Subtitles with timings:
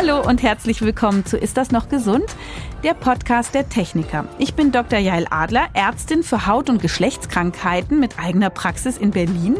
[0.00, 2.24] Hallo und herzlich willkommen zu Ist das noch gesund?
[2.84, 4.26] Der Podcast der Techniker.
[4.38, 5.00] Ich bin Dr.
[5.00, 9.56] Jael Adler, Ärztin für Haut- und Geschlechtskrankheiten mit eigener Praxis in Berlin.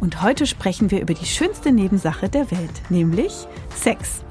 [0.00, 4.24] Und heute sprechen wir über die schönste Nebensache der Welt, nämlich Sex.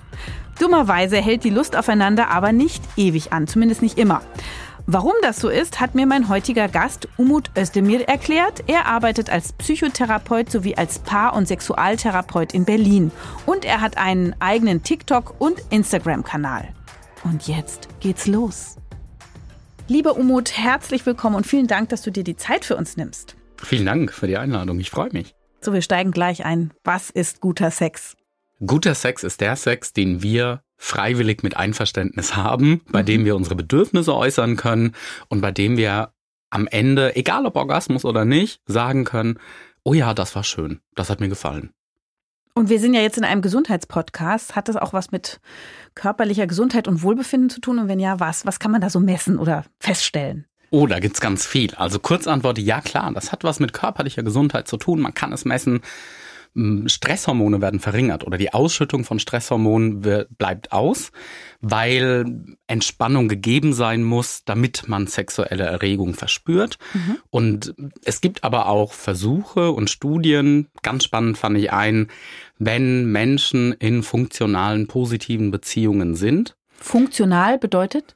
[0.59, 4.23] Dummerweise hält die Lust aufeinander aber nicht ewig an, zumindest nicht immer.
[4.87, 8.63] Warum das so ist, hat mir mein heutiger Gast Umut Özdemir erklärt.
[8.67, 13.11] Er arbeitet als Psychotherapeut sowie als Paar- und Sexualtherapeut in Berlin.
[13.47, 16.69] Und er hat einen eigenen TikTok- und Instagram-Kanal.
[17.23, 18.75] Und jetzt geht's los.
[19.87, 23.35] Lieber Umut, herzlich willkommen und vielen Dank, dass du dir die Zeit für uns nimmst.
[23.57, 24.79] Vielen Dank für die Einladung.
[24.79, 25.33] Ich freue mich.
[25.61, 26.71] So, wir steigen gleich ein.
[26.83, 28.15] Was ist guter Sex?
[28.63, 33.05] Guter Sex ist der Sex, den wir freiwillig mit Einverständnis haben, bei mhm.
[33.05, 34.93] dem wir unsere Bedürfnisse äußern können
[35.29, 36.11] und bei dem wir
[36.49, 39.39] am Ende, egal ob Orgasmus oder nicht, sagen können,
[39.83, 41.71] oh ja, das war schön, das hat mir gefallen.
[42.57, 44.55] Und wir sind ja jetzt in einem Gesundheitspodcast.
[44.55, 45.41] Hat das auch was mit
[45.93, 47.79] körperlicher Gesundheit und Wohlbefinden zu tun?
[47.79, 48.45] Und wenn ja, was?
[48.45, 50.45] Was kann man da so messen oder feststellen?
[50.69, 51.75] Oh, da gibt's ganz viel.
[51.75, 55.01] Also Kurzantwort, ja klar, das hat was mit körperlicher Gesundheit zu tun.
[55.01, 55.81] Man kann es messen.
[56.55, 61.11] Stresshormone werden verringert oder die Ausschüttung von Stresshormonen wird, bleibt aus,
[61.59, 66.77] weil Entspannung gegeben sein muss, damit man sexuelle Erregung verspürt.
[66.93, 67.17] Mhm.
[67.29, 67.75] Und
[68.05, 72.07] es gibt aber auch Versuche und Studien, ganz spannend fand ich ein,
[72.57, 76.55] wenn Menschen in funktionalen, positiven Beziehungen sind.
[76.71, 78.14] Funktional bedeutet?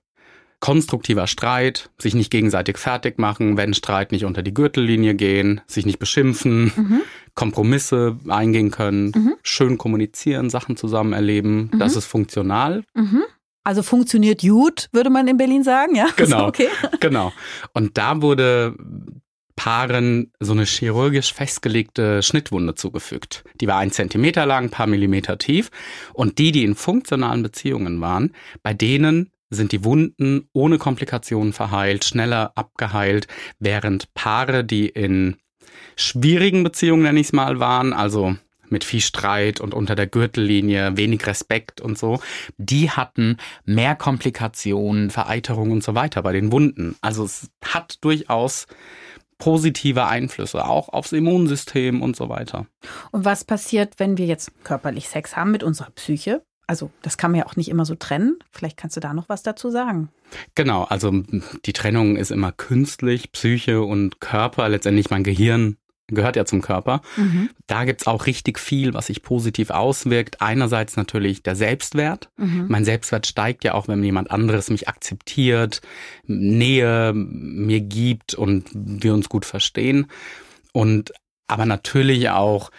[0.60, 5.86] Konstruktiver Streit, sich nicht gegenseitig fertig machen, wenn Streit nicht unter die Gürtellinie gehen, sich
[5.86, 7.02] nicht beschimpfen, mhm.
[7.34, 9.36] Kompromisse eingehen können, mhm.
[9.42, 11.70] schön kommunizieren, Sachen zusammen erleben.
[11.72, 11.80] Mhm.
[11.80, 12.84] Das ist funktional.
[12.94, 13.24] Mhm.
[13.64, 16.08] Also funktioniert gut, würde man in Berlin sagen, ja?
[16.16, 16.48] Genau.
[16.48, 16.68] Okay.
[17.00, 17.32] Genau.
[17.74, 18.76] Und da wurde
[19.56, 23.44] Paaren so eine chirurgisch festgelegte Schnittwunde zugefügt.
[23.62, 25.70] Die war ein Zentimeter lang, paar Millimeter tief.
[26.14, 28.34] Und die, die in funktionalen Beziehungen waren,
[28.64, 33.28] bei denen sind die Wunden ohne Komplikationen verheilt, schneller abgeheilt,
[33.60, 35.38] während Paare, die in
[35.96, 38.36] schwierigen Beziehungen, nenne ich es mal, waren, also
[38.70, 42.20] mit viel Streit und unter der Gürtellinie, wenig Respekt und so,
[42.58, 46.96] die hatten mehr Komplikationen, Vereiterung und so weiter bei den Wunden.
[47.02, 48.68] Also es hat durchaus
[49.40, 52.68] positive Einflüsse, auch aufs Immunsystem und so weiter.
[53.12, 56.44] Und was passiert, wenn wir jetzt körperlich Sex haben mit unserer Psyche?
[56.70, 58.38] Also das kann man ja auch nicht immer so trennen.
[58.52, 60.10] Vielleicht kannst du da noch was dazu sagen.
[60.54, 61.12] Genau, also
[61.66, 65.78] die Trennung ist immer künstlich, Psyche und Körper, letztendlich mein Gehirn
[66.10, 67.02] gehört ja zum Körper.
[67.18, 67.50] Mhm.
[67.66, 70.44] Da gibt's auch richtig viel, was sich positiv auswirkt.
[70.44, 72.30] Einerseits natürlich der Selbstwert.
[72.38, 72.68] Mhm.
[72.68, 75.82] Mein Selbstwert steigt ja auch, wenn jemand anderes mich akzeptiert,
[76.28, 80.06] Nähe mir gibt und wir uns gut verstehen.
[80.72, 81.14] Und
[81.48, 82.70] aber natürlich auch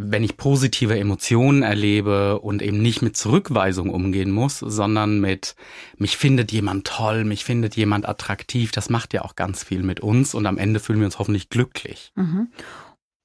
[0.00, 5.56] wenn ich positive Emotionen erlebe und eben nicht mit Zurückweisung umgehen muss, sondern mit,
[5.96, 10.00] mich findet jemand toll, mich findet jemand attraktiv, das macht ja auch ganz viel mit
[10.00, 12.12] uns und am Ende fühlen wir uns hoffentlich glücklich.
[12.14, 12.48] Mhm.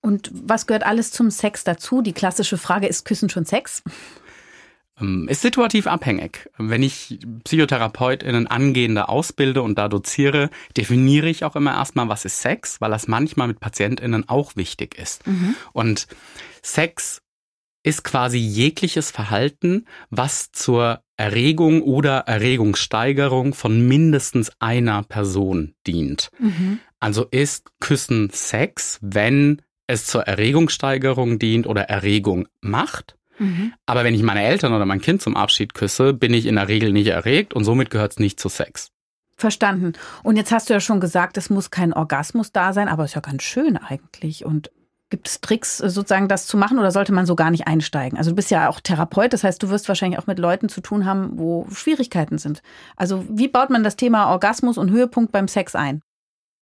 [0.01, 2.01] Und was gehört alles zum Sex dazu?
[2.01, 3.83] Die klassische Frage, ist Küssen schon Sex?
[4.99, 6.49] Ähm, ist situativ abhängig.
[6.57, 12.41] Wenn ich PsychotherapeutInnen angehende ausbilde und da doziere, definiere ich auch immer erstmal, was ist
[12.41, 15.25] Sex, weil das manchmal mit PatientInnen auch wichtig ist.
[15.25, 15.55] Mhm.
[15.73, 16.07] Und
[16.61, 17.21] Sex
[17.83, 26.29] ist quasi jegliches Verhalten, was zur Erregung oder Erregungssteigerung von mindestens einer Person dient.
[26.39, 26.79] Mhm.
[26.99, 33.17] Also ist Küssen Sex, wenn es zur Erregungssteigerung dient oder Erregung macht.
[33.39, 33.73] Mhm.
[33.85, 36.67] Aber wenn ich meine Eltern oder mein Kind zum Abschied küsse, bin ich in der
[36.67, 38.91] Regel nicht erregt und somit gehört es nicht zu Sex.
[39.35, 39.93] Verstanden.
[40.21, 43.15] Und jetzt hast du ja schon gesagt, es muss kein Orgasmus da sein, aber ist
[43.15, 44.45] ja ganz schön eigentlich.
[44.45, 44.69] Und
[45.09, 48.17] gibt es Tricks, sozusagen das zu machen oder sollte man so gar nicht einsteigen?
[48.17, 50.81] Also du bist ja auch Therapeut, das heißt, du wirst wahrscheinlich auch mit Leuten zu
[50.81, 52.61] tun haben, wo Schwierigkeiten sind.
[52.95, 56.01] Also wie baut man das Thema Orgasmus und Höhepunkt beim Sex ein?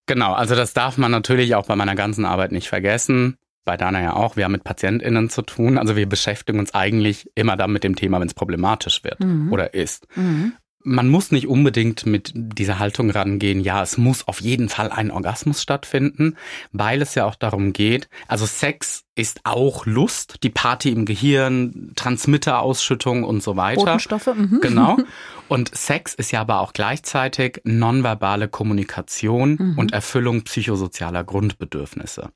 [0.06, 4.02] Genau, also das darf man natürlich auch bei meiner ganzen Arbeit nicht vergessen bei Dana
[4.02, 5.78] ja auch, wir haben mit PatientInnen zu tun.
[5.78, 9.52] Also wir beschäftigen uns eigentlich immer dann mit dem Thema, wenn es problematisch wird mhm.
[9.52, 10.08] oder ist.
[10.16, 10.54] Mhm.
[10.84, 15.12] Man muss nicht unbedingt mit dieser Haltung rangehen, ja, es muss auf jeden Fall ein
[15.12, 16.36] Orgasmus stattfinden,
[16.72, 21.92] weil es ja auch darum geht, also Sex ist auch Lust, die Party im Gehirn,
[21.96, 23.84] Transmitterausschüttung und so weiter.
[23.84, 24.34] Botenstoffe.
[24.36, 24.60] Mhm.
[24.62, 24.98] Genau.
[25.50, 29.78] Und Sex ist ja aber auch gleichzeitig nonverbale Kommunikation mhm.
[29.78, 32.30] und Erfüllung psychosozialer Grundbedürfnisse.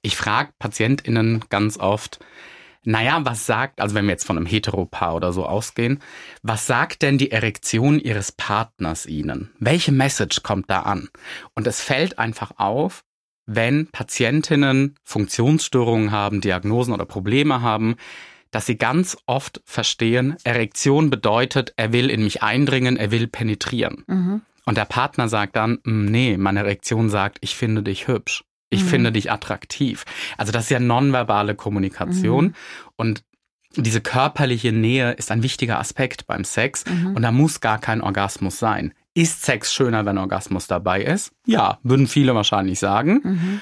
[0.00, 2.18] Ich frage PatientInnen ganz oft,
[2.86, 5.98] naja, was sagt, also wenn wir jetzt von einem Heteropaar oder so ausgehen,
[6.42, 9.50] was sagt denn die Erektion ihres Partners ihnen?
[9.58, 11.08] Welche Message kommt da an?
[11.54, 13.02] Und es fällt einfach auf,
[13.44, 17.96] wenn Patientinnen Funktionsstörungen haben, Diagnosen oder Probleme haben,
[18.52, 24.04] dass sie ganz oft verstehen, Erektion bedeutet, er will in mich eindringen, er will penetrieren.
[24.06, 24.42] Mhm.
[24.64, 28.44] Und der Partner sagt dann, hm, nee, meine Erektion sagt, ich finde dich hübsch.
[28.68, 28.88] Ich mhm.
[28.88, 30.04] finde dich attraktiv.
[30.36, 32.46] Also das ist ja nonverbale Kommunikation.
[32.46, 32.54] Mhm.
[32.96, 33.24] Und
[33.76, 36.84] diese körperliche Nähe ist ein wichtiger Aspekt beim Sex.
[36.86, 37.14] Mhm.
[37.14, 38.92] Und da muss gar kein Orgasmus sein.
[39.14, 41.32] Ist Sex schöner, wenn Orgasmus dabei ist?
[41.46, 43.20] Ja, würden viele wahrscheinlich sagen.
[43.22, 43.60] Mhm.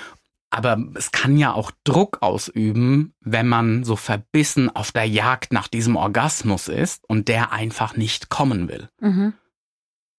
[0.50, 5.66] Aber es kann ja auch Druck ausüben, wenn man so verbissen auf der Jagd nach
[5.66, 8.88] diesem Orgasmus ist und der einfach nicht kommen will.
[9.00, 9.34] Mhm.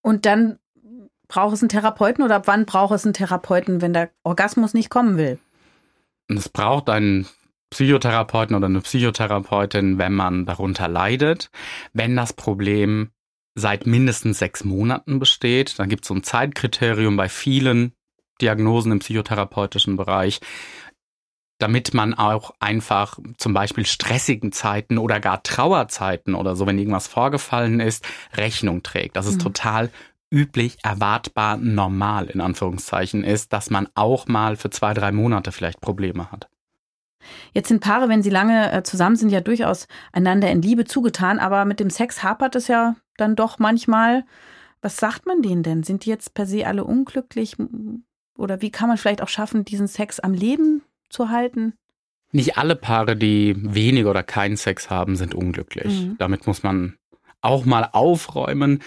[0.02, 0.58] Und dann
[1.28, 4.90] braucht es einen Therapeuten oder ab wann braucht es einen Therapeuten, wenn der Orgasmus nicht
[4.90, 5.38] kommen will?
[6.28, 7.26] Es braucht einen
[7.70, 11.50] Psychotherapeuten oder eine Psychotherapeutin, wenn man darunter leidet.
[11.92, 13.10] Wenn das Problem
[13.54, 17.92] seit mindestens sechs Monaten besteht, dann gibt es so ein Zeitkriterium bei vielen
[18.40, 20.40] Diagnosen im psychotherapeutischen Bereich,
[21.58, 27.08] damit man auch einfach zum Beispiel stressigen Zeiten oder gar Trauerzeiten oder so, wenn irgendwas
[27.08, 29.16] vorgefallen ist, Rechnung trägt.
[29.16, 29.44] Das ist mhm.
[29.44, 29.90] total
[30.30, 35.80] üblich, erwartbar, normal in Anführungszeichen ist, dass man auch mal für zwei, drei Monate vielleicht
[35.80, 36.48] Probleme hat.
[37.52, 41.38] Jetzt sind Paare, wenn sie lange äh, zusammen sind, ja durchaus einander in Liebe zugetan,
[41.38, 44.24] aber mit dem Sex hapert es ja dann doch manchmal.
[44.80, 45.82] Was sagt man denen denn?
[45.82, 47.56] Sind die jetzt per se alle unglücklich?
[48.36, 51.74] Oder wie kann man vielleicht auch schaffen, diesen Sex am Leben zu halten?
[52.32, 56.02] Nicht alle Paare, die wenig oder keinen Sex haben, sind unglücklich.
[56.02, 56.16] Mhm.
[56.18, 56.96] Damit muss man
[57.40, 58.82] auch mal aufräumen.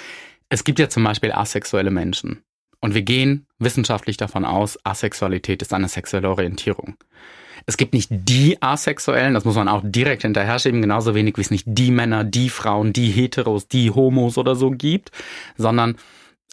[0.50, 2.44] Es gibt ja zum Beispiel asexuelle Menschen.
[2.82, 6.96] Und wir gehen wissenschaftlich davon aus, Asexualität ist eine sexuelle Orientierung.
[7.66, 11.42] Es gibt nicht die Asexuellen, das muss man auch direkt hinterher schieben, genauso wenig wie
[11.42, 15.12] es nicht die Männer, die Frauen, die Heteros, die Homos oder so gibt,
[15.58, 15.98] sondern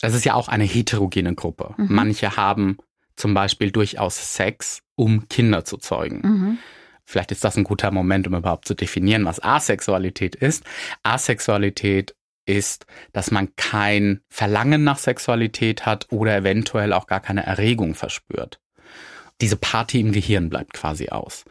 [0.02, 1.75] es ist ja auch eine heterogene Gruppe.
[1.76, 1.87] Mhm.
[1.90, 2.78] Manche haben
[3.14, 6.20] zum Beispiel durchaus Sex, um Kinder zu zeugen.
[6.22, 6.58] Mhm.
[7.04, 10.64] Vielleicht ist das ein guter Moment, um überhaupt zu definieren, was Asexualität ist.
[11.04, 12.15] Asexualität
[12.46, 18.60] ist, dass man kein Verlangen nach Sexualität hat oder eventuell auch gar keine Erregung verspürt.
[19.40, 21.44] Diese Party im Gehirn bleibt quasi aus.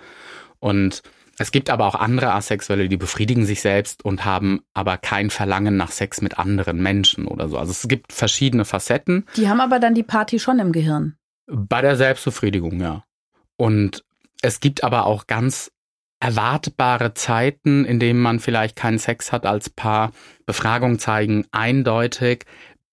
[0.60, 1.04] Und
[1.38, 5.76] es gibt aber auch andere Asexuelle, die befriedigen sich selbst und haben aber kein Verlangen
[5.76, 7.58] nach Sex mit anderen Menschen oder so.
[7.58, 9.26] Also es gibt verschiedene Facetten.
[9.36, 11.18] Die haben aber dann die Party schon im Gehirn.
[11.48, 13.04] Bei der Selbstbefriedigung, ja.
[13.58, 14.04] Und
[14.42, 15.72] es gibt aber auch ganz
[16.20, 20.12] erwartbare Zeiten, in denen man vielleicht keinen Sex hat als Paar.
[20.46, 22.46] Befragungen zeigen eindeutig,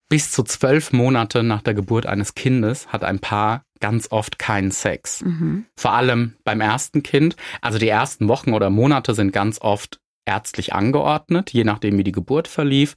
[0.09, 4.71] bis zu zwölf Monate nach der Geburt eines Kindes hat ein Paar ganz oft keinen
[4.71, 5.23] Sex.
[5.23, 5.67] Mhm.
[5.77, 7.37] Vor allem beim ersten Kind.
[7.61, 12.13] Also die ersten Wochen oder Monate sind ganz oft ärztlich angeordnet, je nachdem wie die
[12.13, 12.95] Geburt verlief.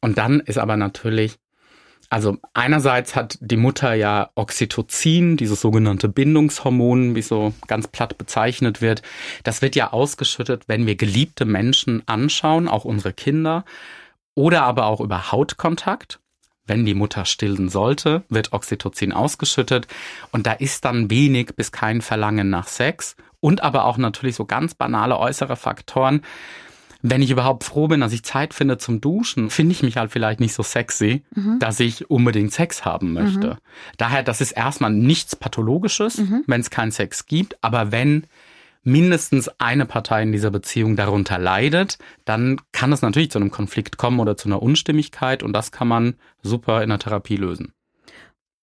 [0.00, 1.36] Und dann ist aber natürlich
[2.08, 8.80] also einerseits hat die Mutter ja Oxytocin, dieses sogenannte Bindungshormon, wie so ganz platt bezeichnet
[8.80, 9.02] wird.
[9.44, 13.64] Das wird ja ausgeschüttet, wenn wir geliebte Menschen anschauen, auch unsere Kinder,
[14.34, 16.20] oder aber auch über Hautkontakt
[16.66, 19.86] wenn die Mutter stillen sollte, wird Oxytocin ausgeschüttet
[20.32, 24.44] und da ist dann wenig bis kein Verlangen nach Sex und aber auch natürlich so
[24.44, 26.22] ganz banale äußere Faktoren.
[27.02, 30.10] Wenn ich überhaupt froh bin, dass ich Zeit finde zum Duschen, finde ich mich halt
[30.10, 31.58] vielleicht nicht so sexy, mhm.
[31.58, 33.48] dass ich unbedingt Sex haben möchte.
[33.48, 33.58] Mhm.
[33.96, 36.44] Daher, das ist erstmal nichts Pathologisches, mhm.
[36.46, 38.26] wenn es keinen Sex gibt, aber wenn
[38.86, 43.98] mindestens eine Partei in dieser Beziehung darunter leidet, dann kann es natürlich zu einem Konflikt
[43.98, 47.72] kommen oder zu einer Unstimmigkeit und das kann man super in der Therapie lösen.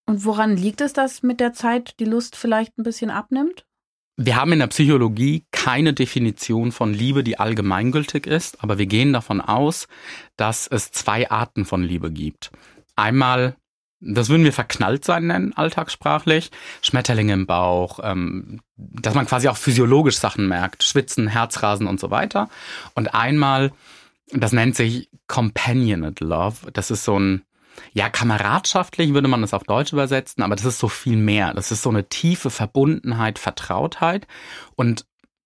[0.06, 3.66] Und woran liegt es, dass mit der Zeit die Lust vielleicht ein bisschen abnimmt?
[4.15, 9.12] Wir haben in der Psychologie keine Definition von Liebe, die allgemeingültig ist, aber wir gehen
[9.12, 9.88] davon aus,
[10.38, 12.51] dass es zwei Arten von Liebe gibt.
[12.96, 13.55] Einmal
[14.05, 16.51] das würden wir verknallt sein nennen, alltagssprachlich.
[16.82, 22.12] Schmetterlinge im Bauch, ähm, dass man quasi auch physiologisch Sachen merkt, Schwitzen, Herzrasen und so
[22.12, 22.50] weiter.
[22.96, 23.72] Und einmal,
[24.32, 26.72] das nennt sich Companionate Love.
[26.74, 27.43] Das ist so ein,
[27.94, 31.53] ja, kameradschaftlich würde man das auf Deutsch übersetzen, aber das ist so viel mehr.
[31.53, 34.27] Das ist so eine tiefe Verbundenheit, Vertrautheit.
[34.75, 35.06] Und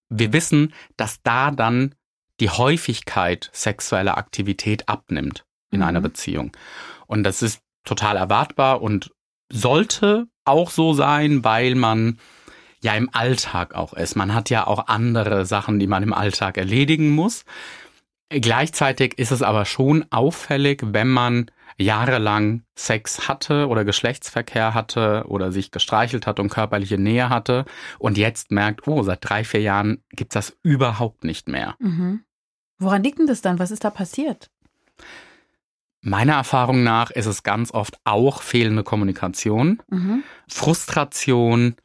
[0.10, 1.96] wir wissen, dass da dann
[2.40, 5.86] die Häufigkeit sexueller Aktivität abnimmt in mhm.
[5.86, 6.52] einer Beziehung.
[7.08, 9.12] Und das ist total erwartbar und
[9.52, 12.20] sollte auch so sein, weil man
[12.82, 14.16] ja im Alltag auch ist.
[14.16, 17.44] Man hat ja auch andere Sachen, die man im Alltag erledigen muss.
[18.30, 25.52] Gleichzeitig ist es aber schon auffällig, wenn man jahrelang Sex hatte oder Geschlechtsverkehr hatte oder
[25.52, 27.66] sich gestreichelt hat und körperliche Nähe hatte
[28.00, 31.76] und jetzt merkt, oh, seit drei, vier Jahren gibt's das überhaupt nicht mehr.
[31.80, 32.24] Mhm.
[32.80, 33.60] Woran liegt denn das dann?
[33.60, 34.50] Was ist da passiert?
[36.02, 40.24] Meiner Erfahrung nach ist es ganz oft auch fehlende Kommunikation, mhm.
[40.48, 41.76] Frustration,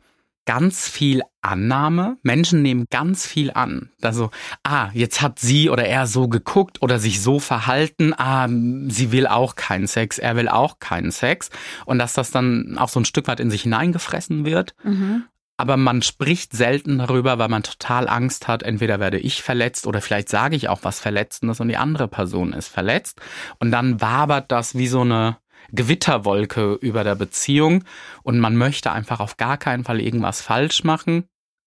[0.44, 2.18] ganz viel Annahme.
[2.22, 3.90] Menschen nehmen ganz viel an.
[4.00, 4.30] Also,
[4.62, 8.14] ah, jetzt hat sie oder er so geguckt oder sich so verhalten.
[8.16, 11.50] Ah, sie will auch keinen Sex, er will auch keinen Sex.
[11.84, 14.74] Und dass das dann auch so ein Stück weit in sich hineingefressen wird.
[14.82, 15.24] Mhm.
[15.58, 20.00] Aber man spricht selten darüber, weil man total Angst hat, entweder werde ich verletzt oder
[20.00, 23.20] vielleicht sage ich auch was Verletzendes und die andere Person ist verletzt.
[23.60, 25.36] Und dann wabert das wie so eine
[25.72, 27.84] Gewitterwolke über der Beziehung
[28.22, 31.24] und man möchte einfach auf gar keinen Fall irgendwas falsch machen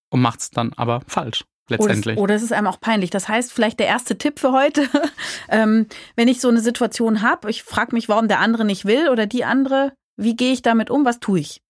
[0.10, 1.44] und macht es dann aber falsch.
[1.68, 2.18] Letztendlich.
[2.18, 3.10] Oder, oder es ist einem auch peinlich.
[3.10, 4.88] Das heißt, vielleicht der erste Tipp für heute,
[5.50, 9.10] ähm, wenn ich so eine Situation habe, ich frage mich, warum der andere nicht will
[9.10, 11.62] oder die andere, wie gehe ich damit um, was tue ich?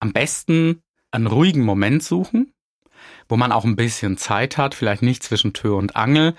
[0.00, 2.52] Am besten einen ruhigen Moment suchen,
[3.28, 6.34] wo man auch ein bisschen Zeit hat, vielleicht nicht zwischen Tür und Angel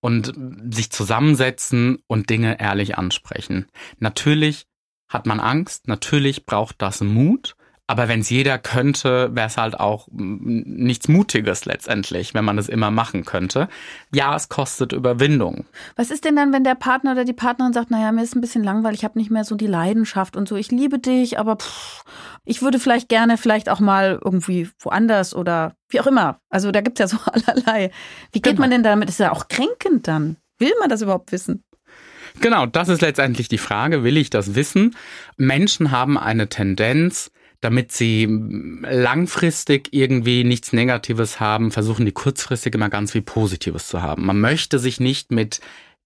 [0.00, 0.32] und
[0.70, 3.66] sich zusammensetzen und Dinge ehrlich ansprechen.
[3.98, 4.66] Natürlich
[5.08, 7.55] hat man Angst, natürlich braucht das Mut,
[7.88, 12.68] aber wenn es jeder könnte, wäre es halt auch nichts Mutiges letztendlich, wenn man es
[12.68, 13.68] immer machen könnte.
[14.12, 15.66] Ja, es kostet Überwindung.
[15.94, 18.40] Was ist denn dann, wenn der Partner oder die Partnerin sagt, naja, mir ist ein
[18.40, 21.56] bisschen langweilig, ich habe nicht mehr so die Leidenschaft und so, ich liebe dich, aber
[21.56, 22.02] pff,
[22.44, 26.40] ich würde vielleicht gerne vielleicht auch mal irgendwie woanders oder wie auch immer.
[26.50, 27.92] Also da gibt's ja so allerlei.
[28.32, 28.62] Wie geht genau.
[28.62, 29.08] man denn damit?
[29.08, 30.36] Ist ja auch kränkend dann.
[30.58, 31.62] Will man das überhaupt wissen?
[32.40, 34.94] Genau, das ist letztendlich die Frage, will ich das wissen?
[35.36, 38.26] Menschen haben eine Tendenz, damit sie
[38.82, 44.26] langfristig irgendwie nichts Negatives haben, versuchen die kurzfristig immer ganz viel Positives zu haben.
[44.26, 45.60] Man möchte sich nicht mit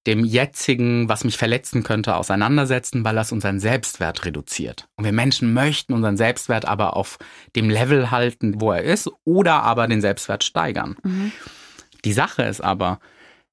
[0.07, 4.89] dem jetzigen, was mich verletzen könnte, auseinandersetzen, weil das unseren Selbstwert reduziert.
[4.97, 7.19] Und wir Menschen möchten unseren Selbstwert aber auf
[7.55, 10.97] dem Level halten, wo er ist, oder aber den Selbstwert steigern.
[11.03, 11.33] Mhm.
[12.05, 12.99] Die Sache ist aber,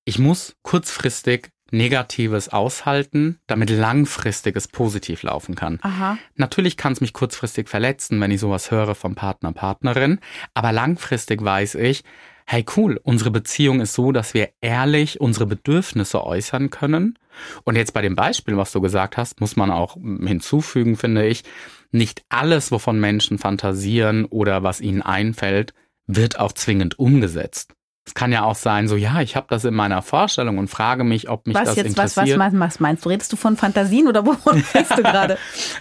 [0.05, 5.79] ich muss kurzfristig Negatives aushalten, damit langfristiges positiv laufen kann.
[5.81, 6.17] Aha.
[6.35, 10.19] Natürlich kann es mich kurzfristig verletzen, wenn ich sowas höre vom Partner, Partnerin,
[10.53, 12.03] aber langfristig weiß ich,
[12.45, 17.19] hey cool, unsere Beziehung ist so, dass wir ehrlich unsere Bedürfnisse äußern können.
[17.65, 21.43] Und jetzt bei dem Beispiel, was du gesagt hast, muss man auch hinzufügen, finde ich,
[21.91, 25.73] nicht alles, wovon Menschen fantasieren oder was ihnen einfällt,
[26.07, 27.73] wird auch zwingend umgesetzt.
[28.07, 31.03] Es kann ja auch sein, so ja, ich habe das in meiner Vorstellung und frage
[31.03, 32.39] mich, ob mich was das jetzt, interessiert.
[32.39, 33.09] Was, was, was meinst du?
[33.09, 35.37] Redest du von Fantasien oder wovon redest du gerade?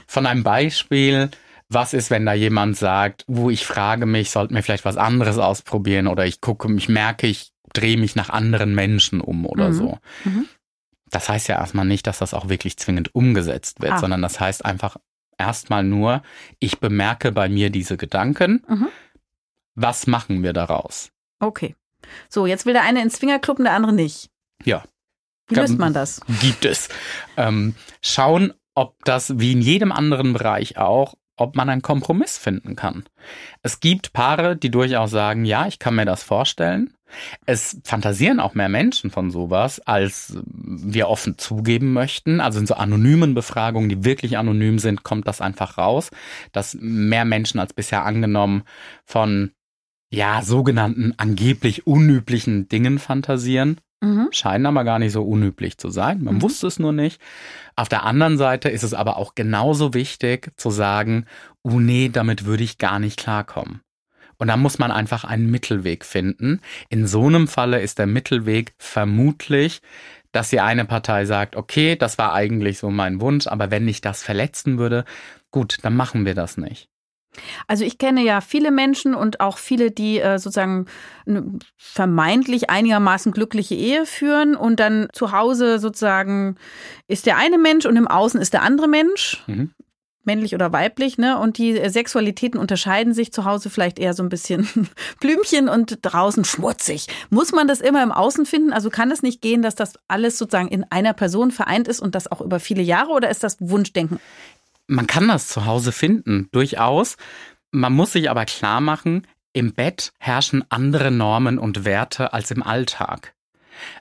[0.09, 1.30] von einem Beispiel,
[1.68, 5.38] was ist, wenn da jemand sagt, wo ich frage mich, sollten wir vielleicht was anderes
[5.38, 9.73] ausprobieren oder ich gucke, ich merke, ich drehe mich nach anderen Menschen um oder mhm.
[9.73, 9.99] so.
[10.25, 10.49] Mhm.
[11.11, 13.99] Das heißt ja erstmal nicht, dass das auch wirklich zwingend umgesetzt wird, ah.
[13.99, 14.97] sondern das heißt einfach
[15.38, 16.23] erstmal nur,
[16.59, 18.64] ich bemerke bei mir diese Gedanken.
[18.68, 18.88] Mhm.
[19.76, 21.12] Was machen wir daraus?
[21.38, 21.76] Okay.
[22.28, 24.30] So, jetzt will der eine ins Swingerclub und der andere nicht.
[24.64, 24.84] Ja.
[25.48, 26.20] Wie löst man das?
[26.40, 26.88] Gibt es.
[27.36, 32.76] Ähm, schauen, ob das wie in jedem anderen Bereich auch, ob man einen Kompromiss finden
[32.76, 33.04] kann.
[33.62, 36.92] Es gibt Paare, die durchaus sagen, ja, ich kann mir das vorstellen.
[37.44, 42.40] Es fantasieren auch mehr Menschen von sowas, als wir offen zugeben möchten.
[42.40, 46.10] Also in so anonymen Befragungen, die wirklich anonym sind, kommt das einfach raus,
[46.52, 48.64] dass mehr Menschen als bisher angenommen
[49.04, 49.52] von
[50.10, 53.80] ja, sogenannten angeblich unüblichen Dingen fantasieren.
[54.00, 54.28] Mhm.
[54.30, 56.22] Scheinen aber gar nicht so unüblich zu sein.
[56.22, 56.42] Man mhm.
[56.42, 57.20] wusste es nur nicht.
[57.76, 61.26] Auf der anderen Seite ist es aber auch genauso wichtig zu sagen,
[61.62, 63.80] oh nee, damit würde ich gar nicht klarkommen.
[64.38, 66.60] Und da muss man einfach einen Mittelweg finden.
[66.90, 69.80] In so einem Falle ist der Mittelweg vermutlich,
[70.30, 74.02] dass die eine Partei sagt, okay, das war eigentlich so mein Wunsch, aber wenn ich
[74.02, 75.06] das verletzen würde,
[75.50, 76.90] gut, dann machen wir das nicht.
[77.66, 80.87] Also ich kenne ja viele Menschen und auch viele, die äh, sozusagen
[81.26, 81.45] eine
[81.76, 86.57] vermeintlich einigermaßen glückliche Ehe führen und dann zu Hause sozusagen
[87.09, 89.43] ist der eine Mensch und im Außen ist der andere Mensch.
[89.47, 89.73] Mhm.
[90.25, 91.38] Männlich oder weiblich, ne?
[91.38, 94.69] Und die Sexualitäten unterscheiden sich zu Hause vielleicht eher so ein bisschen
[95.21, 97.07] Blümchen und draußen schmutzig.
[97.31, 98.73] Muss man das immer im Außen finden?
[98.73, 102.16] Also kann es nicht gehen, dass das alles sozusagen in einer Person vereint ist und
[102.16, 104.19] das auch über viele Jahre oder ist das Wunschdenken?
[104.87, 107.16] Man kann das zu Hause finden, durchaus.
[107.71, 112.62] Man muss sich aber klar machen, im Bett herrschen andere Normen und Werte als im
[112.62, 113.35] Alltag.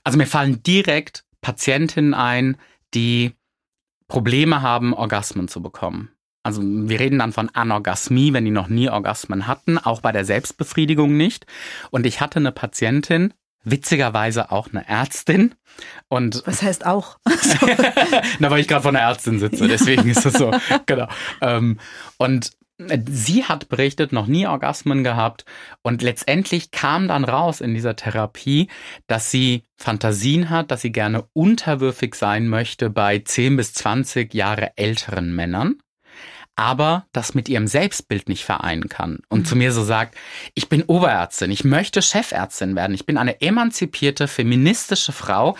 [0.03, 2.57] Also mir fallen direkt Patientinnen ein,
[2.93, 3.33] die
[4.07, 6.11] Probleme haben, Orgasmen zu bekommen.
[6.43, 10.25] Also wir reden dann von Anorgasmie, wenn die noch nie Orgasmen hatten, auch bei der
[10.25, 11.47] Selbstbefriedigung nicht.
[11.89, 13.33] Und ich hatte eine Patientin,
[13.65, 15.55] witzigerweise auch eine Ärztin.
[16.07, 17.17] Und Was heißt auch?
[18.39, 20.51] Na, weil ich gerade von der Ärztin sitze, deswegen ist das so.
[20.85, 21.07] genau.
[21.41, 21.79] Ähm,
[22.17, 25.45] und sie hat berichtet, noch nie Orgasmen gehabt.
[25.81, 28.69] Und letztendlich kam dann raus in dieser Therapie,
[29.07, 34.77] dass sie Fantasien hat, dass sie gerne unterwürfig sein möchte bei 10 bis 20 Jahre
[34.77, 35.79] älteren Männern.
[36.55, 39.45] Aber das mit ihrem Selbstbild nicht vereinen kann und mhm.
[39.45, 40.15] zu mir so sagt,
[40.53, 45.57] ich bin Oberärztin, ich möchte Chefärztin werden, ich bin eine emanzipierte, feministische Frau.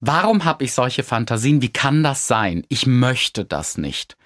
[0.00, 1.62] Warum habe ich solche Fantasien?
[1.62, 2.64] Wie kann das sein?
[2.68, 4.16] Ich möchte das nicht.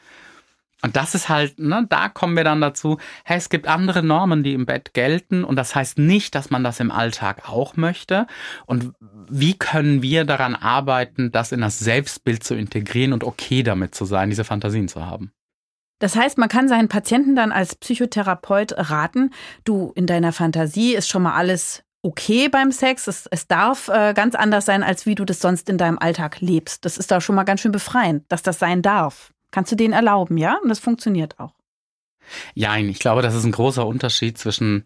[0.83, 4.43] Und das ist halt, ne, da kommen wir dann dazu, hey, es gibt andere Normen,
[4.43, 8.27] die im Bett gelten und das heißt nicht, dass man das im Alltag auch möchte.
[8.65, 8.95] Und
[9.29, 14.07] wie können wir daran arbeiten, das in das Selbstbild zu integrieren und okay damit zu
[14.07, 15.33] sein, diese Fantasien zu haben?
[16.01, 19.31] Das heißt, man kann seinen Patienten dann als Psychotherapeut raten,
[19.65, 23.07] du, in deiner Fantasie ist schon mal alles okay beim Sex.
[23.07, 26.41] Es, es darf äh, ganz anders sein, als wie du das sonst in deinem Alltag
[26.41, 26.85] lebst.
[26.85, 29.33] Das ist da schon mal ganz schön befreiend, dass das sein darf.
[29.51, 30.59] Kannst du den erlauben, ja?
[30.63, 31.55] Und das funktioniert auch.
[32.55, 34.85] Ja, ich glaube, das ist ein großer Unterschied zwischen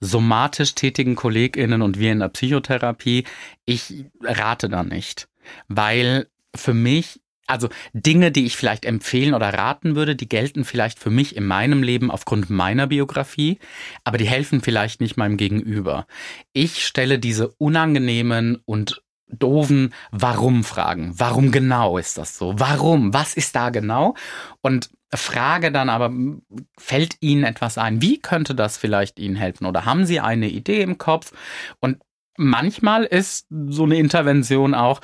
[0.00, 3.24] somatisch tätigen KollegInnen und wir in der Psychotherapie.
[3.64, 5.28] Ich rate da nicht,
[5.68, 10.98] weil für mich also Dinge, die ich vielleicht empfehlen oder raten würde, die gelten vielleicht
[10.98, 13.58] für mich in meinem Leben aufgrund meiner Biografie,
[14.04, 16.06] aber die helfen vielleicht nicht meinem Gegenüber.
[16.52, 21.14] Ich stelle diese unangenehmen und doofen Warum-Fragen.
[21.16, 22.54] Warum genau ist das so?
[22.58, 23.14] Warum?
[23.14, 24.14] Was ist da genau?
[24.60, 26.12] Und frage dann aber,
[26.78, 28.00] fällt Ihnen etwas ein?
[28.02, 29.66] Wie könnte das vielleicht Ihnen helfen?
[29.66, 31.32] Oder haben Sie eine Idee im Kopf?
[31.80, 31.98] Und
[32.36, 35.00] manchmal ist so eine Intervention auch,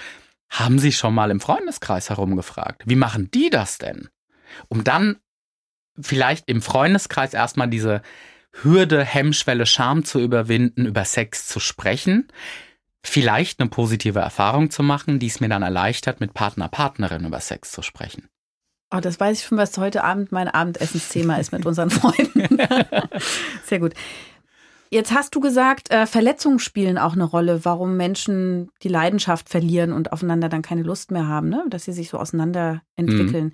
[0.51, 2.83] haben Sie schon mal im Freundeskreis herumgefragt?
[2.87, 4.09] Wie machen die das denn?
[4.69, 5.17] Um dann
[6.01, 8.03] vielleicht im Freundeskreis erstmal diese
[8.53, 12.29] Hürde, Hemmschwelle, Scham zu überwinden, über Sex zu sprechen,
[13.03, 17.41] vielleicht eine positive Erfahrung zu machen, die es mir dann erleichtert, mit Partner, Partnerin über
[17.41, 18.29] Sex zu sprechen.
[18.91, 22.59] Oh, das weiß ich schon, was heute Abend mein Abendessensthema ist mit unseren Freunden.
[23.65, 23.93] Sehr gut.
[24.91, 29.93] Jetzt hast du gesagt, äh, Verletzungen spielen auch eine Rolle, warum Menschen die Leidenschaft verlieren
[29.93, 31.65] und aufeinander dann keine Lust mehr haben, ne?
[31.69, 33.47] dass sie sich so auseinander entwickeln.
[33.47, 33.53] Mhm.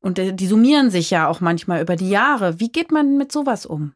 [0.00, 2.60] Und äh, die summieren sich ja auch manchmal über die Jahre.
[2.60, 3.94] Wie geht man mit sowas um?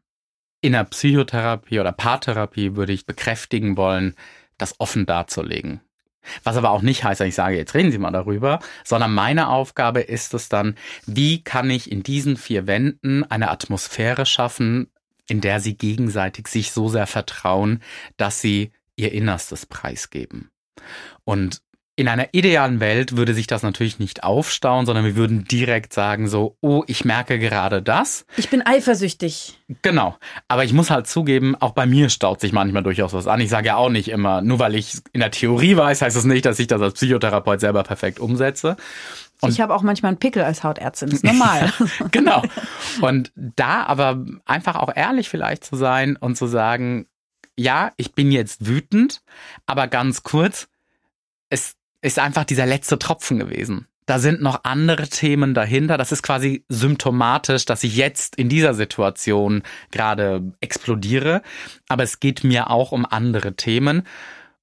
[0.61, 4.15] In der Psychotherapie oder Paartherapie würde ich bekräftigen wollen,
[4.57, 5.81] das offen darzulegen.
[6.43, 9.49] Was aber auch nicht heißt, dass ich sage, jetzt reden Sie mal darüber, sondern meine
[9.49, 10.75] Aufgabe ist es dann,
[11.07, 14.90] wie kann ich in diesen vier Wänden eine Atmosphäre schaffen,
[15.27, 17.81] in der sie gegenseitig sich so sehr vertrauen,
[18.17, 20.49] dass sie ihr Innerstes preisgeben.
[21.23, 21.61] Und
[21.97, 26.27] in einer idealen Welt würde sich das natürlich nicht aufstauen, sondern wir würden direkt sagen
[26.27, 28.25] so, oh, ich merke gerade das.
[28.37, 29.59] Ich bin eifersüchtig.
[29.81, 30.17] Genau.
[30.47, 33.41] Aber ich muss halt zugeben, auch bei mir staut sich manchmal durchaus was an.
[33.41, 36.23] Ich sage ja auch nicht immer, nur weil ich in der Theorie weiß, heißt es
[36.23, 38.77] das nicht, dass ich das als Psychotherapeut selber perfekt umsetze.
[39.41, 41.73] Und ich habe auch manchmal einen Pickel als Hautärztin, ist normal.
[42.11, 42.43] genau.
[43.01, 47.07] Und da aber einfach auch ehrlich vielleicht zu sein und zu sagen,
[47.57, 49.21] ja, ich bin jetzt wütend,
[49.65, 50.67] aber ganz kurz,
[51.49, 53.87] es ist einfach dieser letzte Tropfen gewesen.
[54.05, 55.97] Da sind noch andere Themen dahinter.
[55.97, 61.41] Das ist quasi symptomatisch, dass ich jetzt in dieser Situation gerade explodiere.
[61.87, 64.03] Aber es geht mir auch um andere Themen.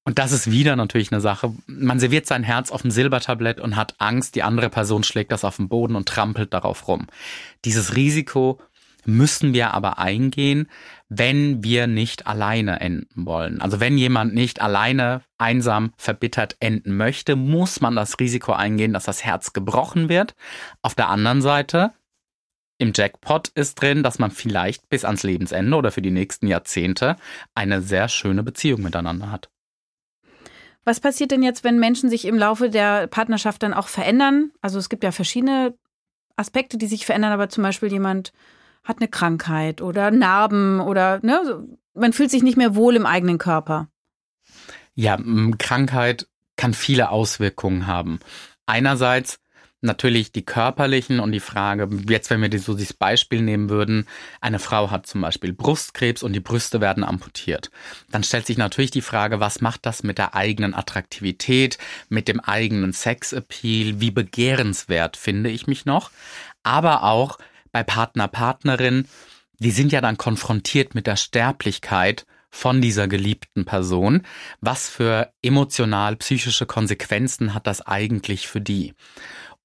[0.05, 1.53] Und das ist wieder natürlich eine Sache.
[1.67, 5.45] Man serviert sein Herz auf dem Silbertablett und hat Angst, die andere Person schlägt das
[5.45, 7.07] auf den Boden und trampelt darauf rum.
[7.65, 8.59] Dieses Risiko
[9.05, 10.67] müssen wir aber eingehen,
[11.09, 13.61] wenn wir nicht alleine enden wollen.
[13.61, 19.05] Also wenn jemand nicht alleine, einsam, verbittert enden möchte, muss man das Risiko eingehen, dass
[19.05, 20.35] das Herz gebrochen wird.
[20.81, 21.91] Auf der anderen Seite,
[22.77, 27.17] im Jackpot ist drin, dass man vielleicht bis ans Lebensende oder für die nächsten Jahrzehnte
[27.53, 29.49] eine sehr schöne Beziehung miteinander hat.
[30.89, 34.49] Was passiert denn jetzt, wenn Menschen sich im Laufe der Partnerschaft dann auch verändern?
[34.59, 35.77] Also es gibt ja verschiedene
[36.35, 38.33] Aspekte, die sich verändern, aber zum Beispiel jemand
[38.83, 43.37] hat eine Krankheit oder Narben oder ne, man fühlt sich nicht mehr wohl im eigenen
[43.37, 43.87] Körper.
[44.95, 45.15] Ja,
[45.59, 48.19] Krankheit kann viele Auswirkungen haben.
[48.65, 49.39] Einerseits
[49.81, 54.07] natürlich die körperlichen und die Frage, jetzt wenn wir so dieses Beispiel nehmen würden,
[54.41, 57.71] eine Frau hat zum Beispiel Brustkrebs und die Brüste werden amputiert.
[58.11, 61.77] Dann stellt sich natürlich die Frage, was macht das mit der eigenen Attraktivität,
[62.09, 66.11] mit dem eigenen Sexappeal, wie begehrenswert finde ich mich noch,
[66.63, 67.37] aber auch
[67.71, 69.07] bei Partner, Partnerin,
[69.59, 74.23] die sind ja dann konfrontiert mit der Sterblichkeit von dieser geliebten Person.
[74.59, 78.93] Was für emotional psychische Konsequenzen hat das eigentlich für die?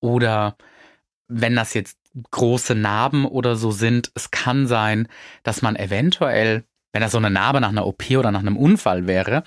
[0.04, 0.56] Oder
[1.28, 1.96] wenn das jetzt
[2.30, 5.08] große Narben oder so sind, es kann sein,
[5.44, 9.06] dass man eventuell, wenn das so eine Narbe nach einer OP oder nach einem Unfall
[9.06, 9.44] wäre,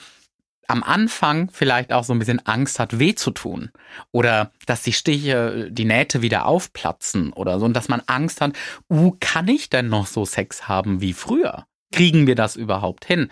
[0.66, 3.70] am Anfang vielleicht auch so ein bisschen Angst hat, weh zu tun.
[4.12, 7.66] Oder dass die Stiche, die Nähte wieder aufplatzen oder so.
[7.66, 8.54] Und dass man Angst hat,
[8.90, 11.68] uh, kann ich denn noch so Sex haben wie früher?
[11.94, 13.30] Kriegen wir das überhaupt hin?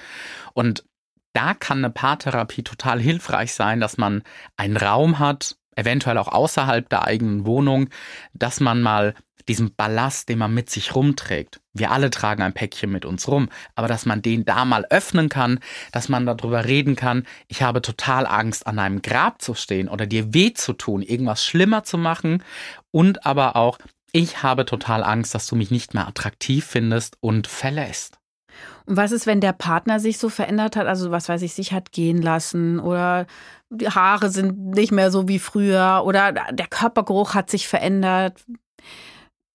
[0.54, 0.86] Und
[1.34, 4.22] da kann eine Paartherapie total hilfreich sein, dass man
[4.58, 7.90] einen Raum hat, eventuell auch außerhalb der eigenen Wohnung,
[8.34, 9.14] dass man mal
[9.48, 11.62] diesen Ballast, den man mit sich rumträgt.
[11.74, 15.30] Wir alle tragen ein Päckchen mit uns rum, aber dass man den da mal öffnen
[15.30, 15.60] kann,
[15.92, 20.08] dass man darüber reden kann, ich habe total Angst, an einem Grab zu stehen oder
[20.08, 22.44] dir weh zu tun, irgendwas schlimmer zu machen
[22.92, 23.78] und aber auch,
[24.12, 28.18] ich habe total Angst, dass du mich nicht mehr attraktiv findest und verlässt.
[28.86, 30.88] Und was ist, wenn der Partner sich so verändert hat?
[30.88, 33.26] Also, was weiß ich, sich hat gehen lassen oder
[33.70, 38.44] die Haare sind nicht mehr so wie früher oder der Körpergeruch hat sich verändert.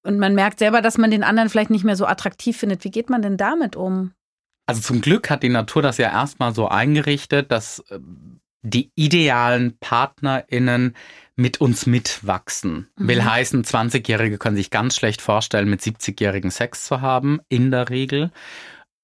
[0.03, 2.85] Und man merkt selber, dass man den anderen vielleicht nicht mehr so attraktiv findet.
[2.85, 4.13] Wie geht man denn damit um?
[4.67, 7.99] Also zum Glück hat die Natur das ja erstmal so eingerichtet, dass äh,
[8.63, 10.95] die idealen PartnerInnen
[11.37, 12.89] mit uns mitwachsen.
[12.97, 13.09] Mhm.
[13.09, 17.91] Will heißen, 20-Jährige können sich ganz schlecht vorstellen, mit 70-Jährigen Sex zu haben, in der
[17.91, 18.31] Regel.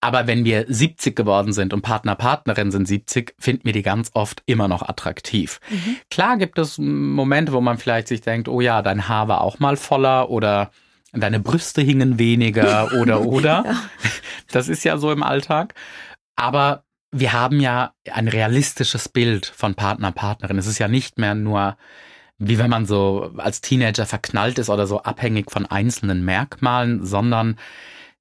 [0.00, 4.10] Aber wenn wir 70 geworden sind und Partner, Partnerin sind 70, finden wir die ganz
[4.14, 5.60] oft immer noch attraktiv.
[5.70, 5.96] Mhm.
[6.10, 9.58] Klar gibt es Momente, wo man vielleicht sich denkt, oh ja, dein Haar war auch
[9.58, 10.70] mal voller oder
[11.12, 13.64] deine Brüste hingen weniger oder oder.
[13.64, 13.82] ja.
[14.52, 15.74] Das ist ja so im Alltag.
[16.36, 20.58] Aber wir haben ja ein realistisches Bild von Partner, Partnerin.
[20.58, 21.76] Es ist ja nicht mehr nur
[22.38, 27.56] wie wenn man so als Teenager verknallt ist oder so abhängig von einzelnen Merkmalen, sondern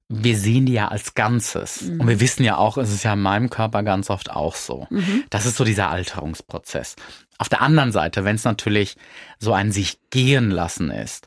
[0.08, 1.82] wir sehen die ja als Ganzes.
[1.82, 2.00] Mhm.
[2.00, 4.86] Und wir wissen ja auch, es ist ja in meinem Körper ganz oft auch so.
[4.90, 5.24] Mhm.
[5.30, 6.96] Das ist so dieser Alterungsprozess.
[7.38, 8.96] Auf der anderen Seite, wenn es natürlich
[9.38, 11.26] so ein sich gehen lassen ist,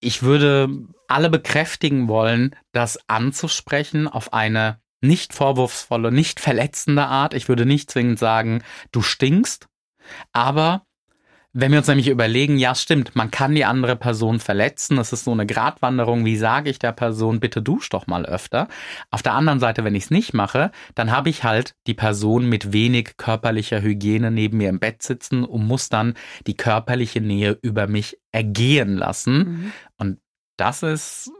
[0.00, 0.68] ich würde
[1.08, 7.34] alle bekräftigen wollen, das anzusprechen auf eine nicht vorwurfsvolle, nicht verletzende Art.
[7.34, 9.68] Ich würde nicht zwingend sagen, du stinkst,
[10.32, 10.86] aber
[11.58, 15.24] wenn wir uns nämlich überlegen, ja stimmt, man kann die andere Person verletzen, das ist
[15.24, 18.68] so eine Gratwanderung, wie sage ich der Person, bitte dusch doch mal öfter.
[19.10, 22.46] Auf der anderen Seite, wenn ich es nicht mache, dann habe ich halt die Person
[22.46, 26.12] mit wenig körperlicher Hygiene neben mir im Bett sitzen und muss dann
[26.46, 29.38] die körperliche Nähe über mich ergehen lassen.
[29.38, 29.72] Mhm.
[29.96, 30.18] Und
[30.58, 31.30] das ist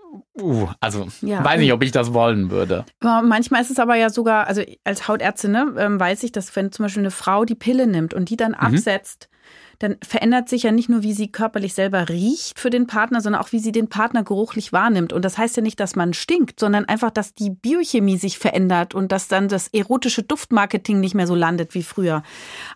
[0.40, 1.44] Uh, also ja.
[1.44, 2.86] weiß nicht, ob ich das wollen würde.
[3.02, 6.72] Manchmal ist es aber ja sogar, also als Hautärztin ne, ähm, weiß ich, dass wenn
[6.72, 8.58] zum Beispiel eine Frau die Pille nimmt und die dann mhm.
[8.58, 9.28] absetzt,
[9.78, 13.42] dann verändert sich ja nicht nur, wie sie körperlich selber riecht für den Partner, sondern
[13.42, 15.12] auch, wie sie den Partner geruchlich wahrnimmt.
[15.12, 18.94] Und das heißt ja nicht, dass man stinkt, sondern einfach, dass die Biochemie sich verändert
[18.94, 22.22] und dass dann das erotische Duftmarketing nicht mehr so landet wie früher.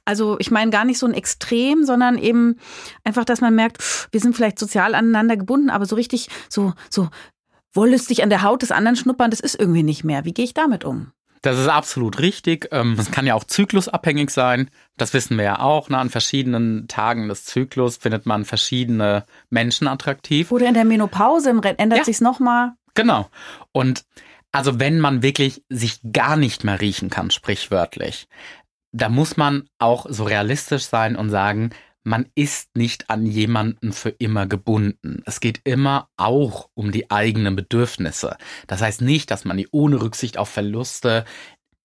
[0.04, 2.56] Also ich meine gar nicht so ein Extrem, sondern eben
[3.04, 7.08] einfach, dass man merkt, wir sind vielleicht sozial aneinander gebunden, aber so richtig so, so
[7.72, 10.24] wollüstig an der Haut des anderen schnuppern, das ist irgendwie nicht mehr.
[10.24, 11.12] Wie gehe ich damit um?
[11.42, 12.68] Das ist absolut richtig.
[12.70, 14.70] Ähm, es kann ja auch zyklusabhängig sein.
[14.96, 15.88] Das wissen wir ja auch.
[15.88, 15.96] Ne?
[15.96, 20.53] An verschiedenen Tagen des Zyklus findet man verschiedene Menschen attraktiv.
[20.53, 22.05] Oder in der Menopause ändert ja.
[22.05, 22.72] sich's nochmal.
[22.94, 23.31] Genau.
[23.72, 24.05] Und
[24.53, 28.29] also wenn man wirklich sich gar nicht mehr riechen kann, sprichwörtlich,
[28.92, 31.70] da muss man auch so realistisch sein und sagen,
[32.02, 35.22] man ist nicht an jemanden für immer gebunden.
[35.26, 38.36] Es geht immer auch um die eigenen Bedürfnisse.
[38.66, 41.24] Das heißt nicht, dass man die ohne Rücksicht auf Verluste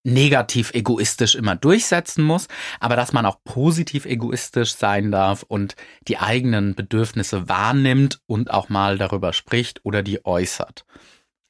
[0.06, 2.48] negativ egoistisch immer durchsetzen muss,
[2.80, 5.76] aber dass man auch positiv egoistisch sein darf und
[6.08, 10.86] die eigenen Bedürfnisse wahrnimmt und auch mal darüber spricht oder die äußert.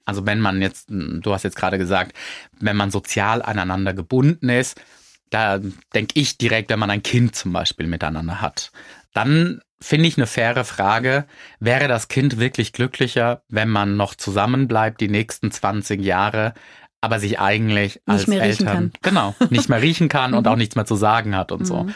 [0.06, 2.16] Also wenn man jetzt, du hast jetzt gerade gesagt,
[2.60, 4.80] wenn man sozial aneinander gebunden ist,
[5.36, 5.60] da
[5.94, 8.72] denke ich direkt, wenn man ein Kind zum Beispiel miteinander hat.
[9.14, 11.26] Dann finde ich eine faire Frage,
[11.60, 16.54] wäre das Kind wirklich glücklicher, wenn man noch zusammenbleibt die nächsten 20 Jahre,
[17.02, 20.86] aber sich eigentlich nicht als Eltern genau nicht mehr riechen kann und auch nichts mehr
[20.86, 21.66] zu sagen hat und mhm.
[21.66, 21.88] so.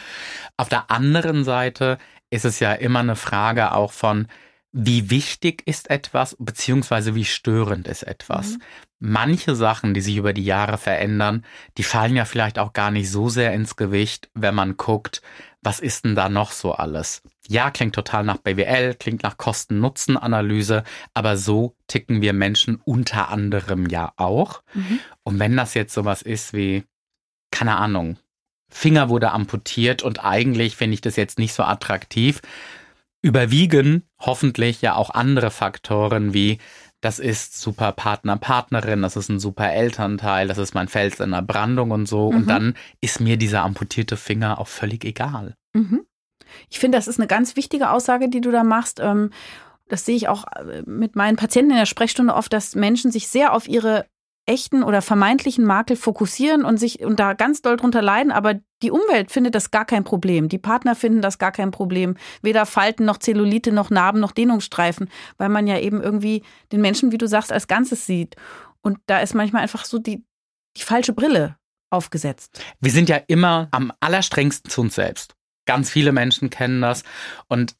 [0.58, 1.96] Auf der anderen Seite
[2.28, 4.28] ist es ja immer eine Frage auch von
[4.72, 8.52] wie wichtig ist etwas, beziehungsweise wie störend ist etwas.
[8.52, 8.62] Mhm.
[9.00, 11.44] Manche Sachen, die sich über die Jahre verändern,
[11.76, 15.22] die fallen ja vielleicht auch gar nicht so sehr ins Gewicht, wenn man guckt,
[15.62, 17.22] was ist denn da noch so alles?
[17.48, 23.86] Ja, klingt total nach BWL, klingt nach Kosten-Nutzen-Analyse, aber so ticken wir Menschen unter anderem
[23.88, 24.62] ja auch.
[24.74, 25.00] Mhm.
[25.24, 26.84] Und wenn das jetzt sowas ist wie,
[27.50, 28.18] keine Ahnung,
[28.70, 32.40] Finger wurde amputiert und eigentlich finde ich das jetzt nicht so attraktiv,
[33.22, 36.58] überwiegen hoffentlich ja auch andere Faktoren wie
[37.00, 41.30] das ist super Partner, Partnerin, das ist ein super Elternteil, das ist mein Fels in
[41.30, 42.30] der Brandung und so.
[42.30, 42.36] Mhm.
[42.36, 45.54] Und dann ist mir dieser amputierte Finger auch völlig egal.
[45.72, 46.04] Mhm.
[46.68, 49.00] Ich finde, das ist eine ganz wichtige Aussage, die du da machst.
[49.00, 49.30] Ähm,
[49.88, 53.28] das sehe ich auch äh, mit meinen Patienten in der Sprechstunde oft, dass Menschen sich
[53.28, 54.04] sehr auf ihre
[54.50, 58.90] echten oder vermeintlichen Makel fokussieren und sich und da ganz doll drunter leiden, aber die
[58.90, 60.48] Umwelt findet das gar kein Problem.
[60.48, 62.16] Die Partner finden das gar kein Problem.
[62.42, 65.08] Weder Falten noch Zellulite noch Narben noch Dehnungsstreifen,
[65.38, 68.34] weil man ja eben irgendwie den Menschen, wie du sagst, als Ganzes sieht.
[68.82, 70.24] Und da ist manchmal einfach so die,
[70.76, 71.56] die falsche Brille
[71.90, 72.60] aufgesetzt.
[72.80, 75.34] Wir sind ja immer am allerstrengsten zu uns selbst.
[75.64, 77.04] Ganz viele Menschen kennen das.
[77.46, 77.76] Und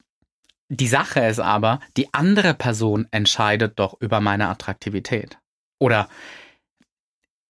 [0.69, 5.37] Die Sache ist aber, die andere Person entscheidet doch über meine Attraktivität.
[5.79, 6.07] Oder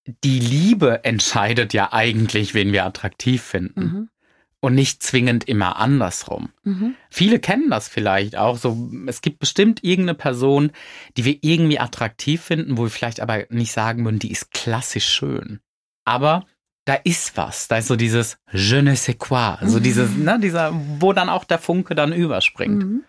[0.05, 3.81] die Liebe entscheidet ja eigentlich, wen wir attraktiv finden.
[3.81, 4.09] Mhm.
[4.63, 6.49] Und nicht zwingend immer andersrum.
[6.63, 6.93] Mhm.
[7.09, 8.57] Viele kennen das vielleicht auch.
[8.57, 10.71] So, es gibt bestimmt irgendeine Person,
[11.17, 15.07] die wir irgendwie attraktiv finden, wo wir vielleicht aber nicht sagen würden, die ist klassisch
[15.07, 15.61] schön.
[16.05, 16.45] Aber
[16.85, 17.69] da ist was.
[17.69, 19.57] Da ist so dieses Je ne sais quoi.
[19.63, 19.83] So mhm.
[19.83, 22.83] dieses, ne, dieser, wo dann auch der Funke dann überspringt.
[22.83, 23.03] Mhm.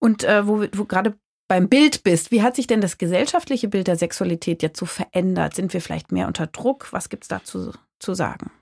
[0.00, 1.14] Und äh, wo du gerade
[1.50, 5.52] beim Bild bist, wie hat sich denn das gesellschaftliche Bild der Sexualität jetzt so verändert?
[5.56, 6.92] Sind wir vielleicht mehr unter Druck?
[6.92, 8.52] Was gibt's dazu zu sagen?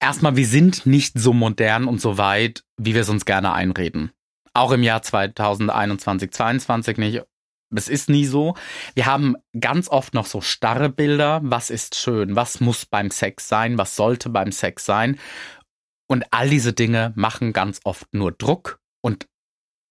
[0.00, 4.12] Erstmal, wir sind nicht so modern und so weit, wie wir es uns gerne einreden.
[4.52, 7.22] Auch im Jahr 2021, 2022 nicht.
[7.74, 8.54] Es ist nie so.
[8.94, 11.40] Wir haben ganz oft noch so starre Bilder.
[11.42, 12.36] Was ist schön?
[12.36, 13.78] Was muss beim Sex sein?
[13.78, 15.18] Was sollte beim Sex sein?
[16.06, 19.26] Und all diese Dinge machen ganz oft nur Druck und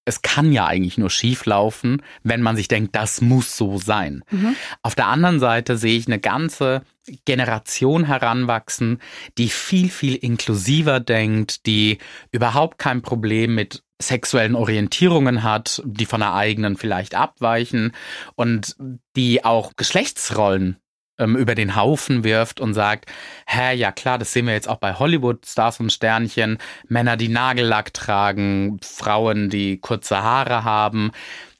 [0.05, 4.23] es kann ja eigentlich nur schief laufen, wenn man sich denkt, das muss so sein.
[4.29, 4.55] Mhm.
[4.83, 6.83] Auf der anderen Seite sehe ich eine ganze
[7.25, 8.99] Generation heranwachsen,
[9.37, 11.97] die viel, viel inklusiver denkt, die
[12.31, 17.93] überhaupt kein Problem mit sexuellen Orientierungen hat, die von der eigenen vielleicht abweichen
[18.35, 18.75] und
[19.15, 20.77] die auch Geschlechtsrollen
[21.17, 23.11] ähm, über den Haufen wirft und sagt,
[23.47, 27.93] hä, ja klar, das sehen wir jetzt auch bei Hollywood-Stars und Sternchen, Männer, die Nagellack
[27.93, 31.11] tragen, Frauen, die kurze Haare haben.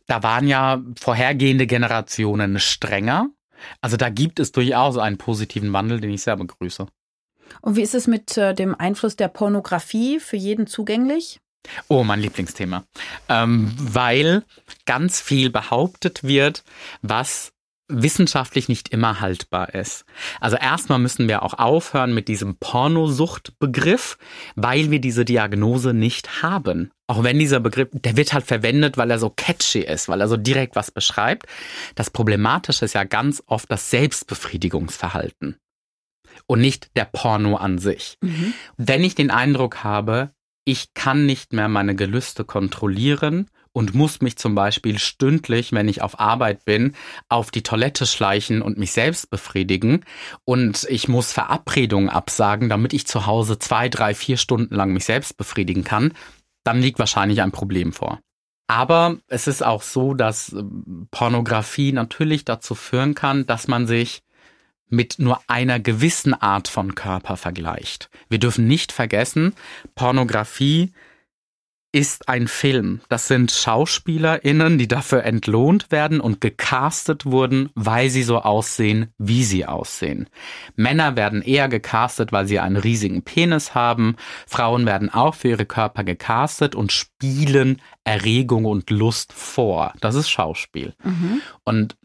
[0.07, 3.29] Da waren ja vorhergehende Generationen strenger.
[3.81, 6.87] Also da gibt es durchaus einen positiven Wandel, den ich sehr begrüße.
[7.61, 11.39] Und wie ist es mit äh, dem Einfluss der Pornografie für jeden zugänglich?
[11.87, 12.83] Oh, mein Lieblingsthema.
[13.29, 14.43] Ähm, weil
[14.85, 16.63] ganz viel behauptet wird,
[17.01, 17.51] was
[17.87, 20.05] wissenschaftlich nicht immer haltbar ist.
[20.39, 24.17] Also erstmal müssen wir auch aufhören mit diesem Pornosuchtbegriff,
[24.55, 26.91] weil wir diese Diagnose nicht haben.
[27.07, 30.27] Auch wenn dieser Begriff, der wird halt verwendet, weil er so catchy ist, weil er
[30.27, 31.45] so direkt was beschreibt.
[31.93, 35.57] Das Problematische ist ja ganz oft das Selbstbefriedigungsverhalten
[36.47, 38.17] und nicht der Porno an sich.
[38.21, 38.53] Mhm.
[38.77, 40.31] Wenn ich den Eindruck habe,
[40.65, 46.01] ich kann nicht mehr meine Gelüste kontrollieren und muss mich zum Beispiel stündlich, wenn ich
[46.01, 46.95] auf Arbeit bin,
[47.27, 50.05] auf die Toilette schleichen und mich selbst befriedigen.
[50.45, 55.03] Und ich muss Verabredungen absagen, damit ich zu Hause zwei, drei, vier Stunden lang mich
[55.03, 56.13] selbst befriedigen kann.
[56.63, 58.21] Dann liegt wahrscheinlich ein Problem vor.
[58.67, 64.23] Aber es ist auch so, dass ähm, Pornografie natürlich dazu führen kann, dass man sich
[64.87, 68.09] mit nur einer gewissen Art von Körper vergleicht.
[68.29, 69.53] Wir dürfen nicht vergessen,
[69.95, 70.93] Pornografie
[71.95, 72.99] ist ein Film.
[73.07, 79.45] Das sind SchauspielerInnen, die dafür entlohnt werden und gecastet wurden, weil sie so aussehen, wie
[79.45, 80.27] sie aussehen.
[80.75, 84.17] Männer werden eher gecastet, weil sie einen riesigen Penis haben.
[84.45, 89.93] Frauen werden auch für ihre Körper gecastet und spielen Erregung und Lust vor.
[90.01, 90.95] Das ist Schauspiel.
[91.01, 91.41] Mhm.
[91.63, 91.95] Und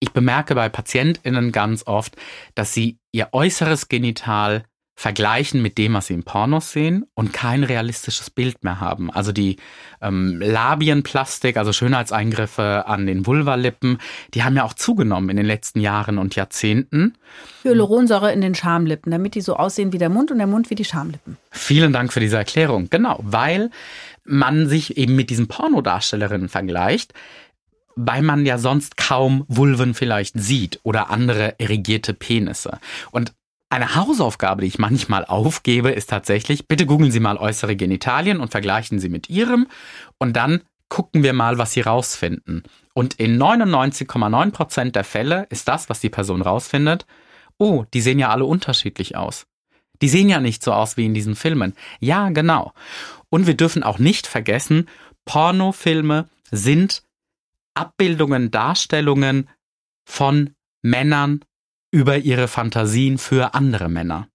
[0.00, 2.16] ich bemerke bei PatientInnen ganz oft,
[2.56, 4.64] dass sie ihr äußeres Genital
[4.98, 9.10] vergleichen mit dem, was sie im Pornos sehen und kein realistisches Bild mehr haben.
[9.10, 9.56] Also die
[10.00, 13.98] ähm, Labienplastik, also Schönheitseingriffe an den Vulvalippen,
[14.32, 17.18] die haben ja auch zugenommen in den letzten Jahren und Jahrzehnten.
[17.62, 20.74] Hyaluronsäure in den Schamlippen, damit die so aussehen wie der Mund und der Mund wie
[20.74, 21.36] die Schamlippen.
[21.50, 22.88] Vielen Dank für diese Erklärung.
[22.88, 23.70] Genau, weil
[24.24, 27.12] man sich eben mit diesen Pornodarstellerinnen vergleicht,
[27.96, 32.78] weil man ja sonst kaum Vulven vielleicht sieht oder andere erigierte Penisse.
[33.10, 33.34] Und
[33.68, 38.50] eine Hausaufgabe, die ich manchmal aufgebe, ist tatsächlich, bitte googeln Sie mal äußere Genitalien und
[38.50, 39.66] vergleichen sie mit Ihrem
[40.18, 42.62] und dann gucken wir mal, was Sie rausfinden.
[42.94, 47.06] Und in 99,9 Prozent der Fälle ist das, was die Person rausfindet,
[47.58, 49.46] oh, die sehen ja alle unterschiedlich aus.
[50.02, 51.74] Die sehen ja nicht so aus wie in diesen Filmen.
[52.00, 52.72] Ja, genau.
[53.30, 54.88] Und wir dürfen auch nicht vergessen,
[55.24, 57.02] Pornofilme sind
[57.74, 59.48] Abbildungen, Darstellungen
[60.04, 61.40] von Männern
[61.96, 64.28] über ihre Fantasien für andere Männer.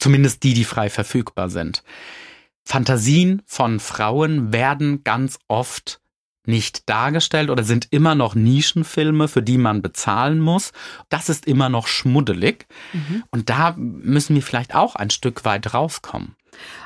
[0.00, 1.84] Zumindest die, die frei verfügbar sind.
[2.64, 6.00] Fantasien von Frauen werden ganz oft
[6.46, 10.72] nicht dargestellt oder sind immer noch Nischenfilme, für die man bezahlen muss.
[11.08, 12.66] Das ist immer noch schmuddelig.
[12.92, 13.22] Mhm.
[13.30, 16.34] Und da müssen wir vielleicht auch ein Stück weit rauskommen.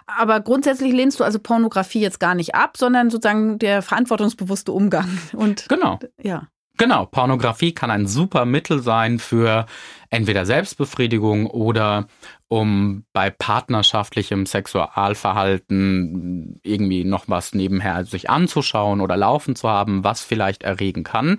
[0.07, 5.09] Aber grundsätzlich lehnst du also Pornografie jetzt gar nicht ab, sondern sozusagen der verantwortungsbewusste Umgang.
[5.33, 5.99] Und genau.
[6.23, 6.49] Ja.
[6.81, 9.67] Genau, Pornografie kann ein super Mittel sein für
[10.09, 12.07] entweder Selbstbefriedigung oder
[12.49, 20.23] um bei partnerschaftlichem Sexualverhalten irgendwie noch was nebenher sich anzuschauen oder laufen zu haben, was
[20.23, 21.39] vielleicht erregen kann.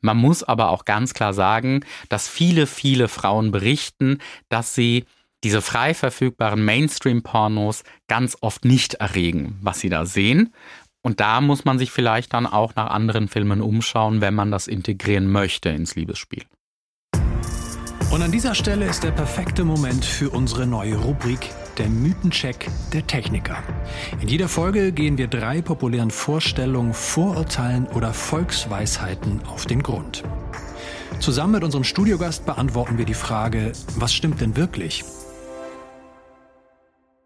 [0.00, 4.16] Man muss aber auch ganz klar sagen, dass viele, viele Frauen berichten,
[4.48, 5.04] dass sie
[5.44, 10.54] diese frei verfügbaren Mainstream-Pornos ganz oft nicht erregen, was sie da sehen
[11.02, 14.66] Und da muss man sich vielleicht dann auch nach anderen Filmen umschauen, wenn man das
[14.66, 16.44] integrieren möchte ins Liebesspiel.
[18.10, 23.06] Und an dieser Stelle ist der perfekte Moment für unsere neue Rubrik, der Mythencheck der
[23.06, 23.62] Techniker.
[24.20, 30.24] In jeder Folge gehen wir drei populären Vorstellungen, Vorurteilen oder Volksweisheiten auf den Grund.
[31.20, 35.04] Zusammen mit unserem Studiogast beantworten wir die Frage, was stimmt denn wirklich?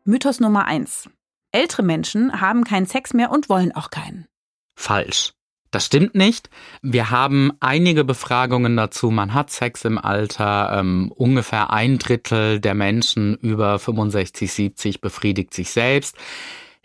[0.04, 1.08] Mythos Nummer eins:
[1.54, 4.26] Ältere Menschen haben keinen Sex mehr und wollen auch keinen.
[4.74, 5.32] Falsch.
[5.70, 6.50] Das stimmt nicht.
[6.82, 9.10] Wir haben einige Befragungen dazu.
[9.10, 10.76] Man hat Sex im Alter.
[10.78, 16.16] Ähm, ungefähr ein Drittel der Menschen über 65, 70 befriedigt sich selbst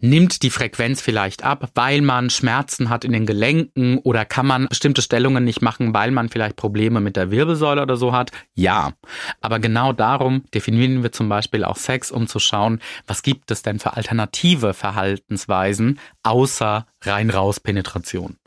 [0.02, 4.68] nimmt die Frequenz vielleicht ab, weil man Schmerzen hat in den Gelenken oder kann man
[4.68, 8.32] bestimmte Stellungen nicht machen, weil man vielleicht Probleme mit der Wirbelsäule oder so hat?
[8.54, 8.94] Ja.
[9.42, 13.62] Aber genau darum definieren wir zum Beispiel auch Sex, um zu schauen, was gibt es
[13.62, 18.38] denn für alternative Verhaltensweisen außer rein-raus-Penetration.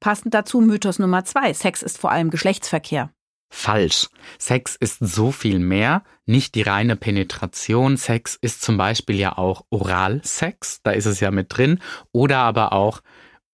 [0.00, 1.52] Passend dazu Mythos Nummer zwei.
[1.52, 3.10] Sex ist vor allem Geschlechtsverkehr.
[3.54, 4.08] Falsch.
[4.38, 7.98] Sex ist so viel mehr, nicht die reine Penetration.
[7.98, 11.78] Sex ist zum Beispiel ja auch Oralsex, da ist es ja mit drin.
[12.12, 13.02] Oder aber auch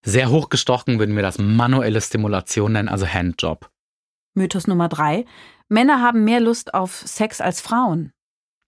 [0.05, 3.71] sehr hochgestochen würden wir das manuelle Stimulation nennen, also Handjob.
[4.35, 5.27] Mythos Nummer drei.
[5.69, 8.13] Männer haben mehr Lust auf Sex als Frauen.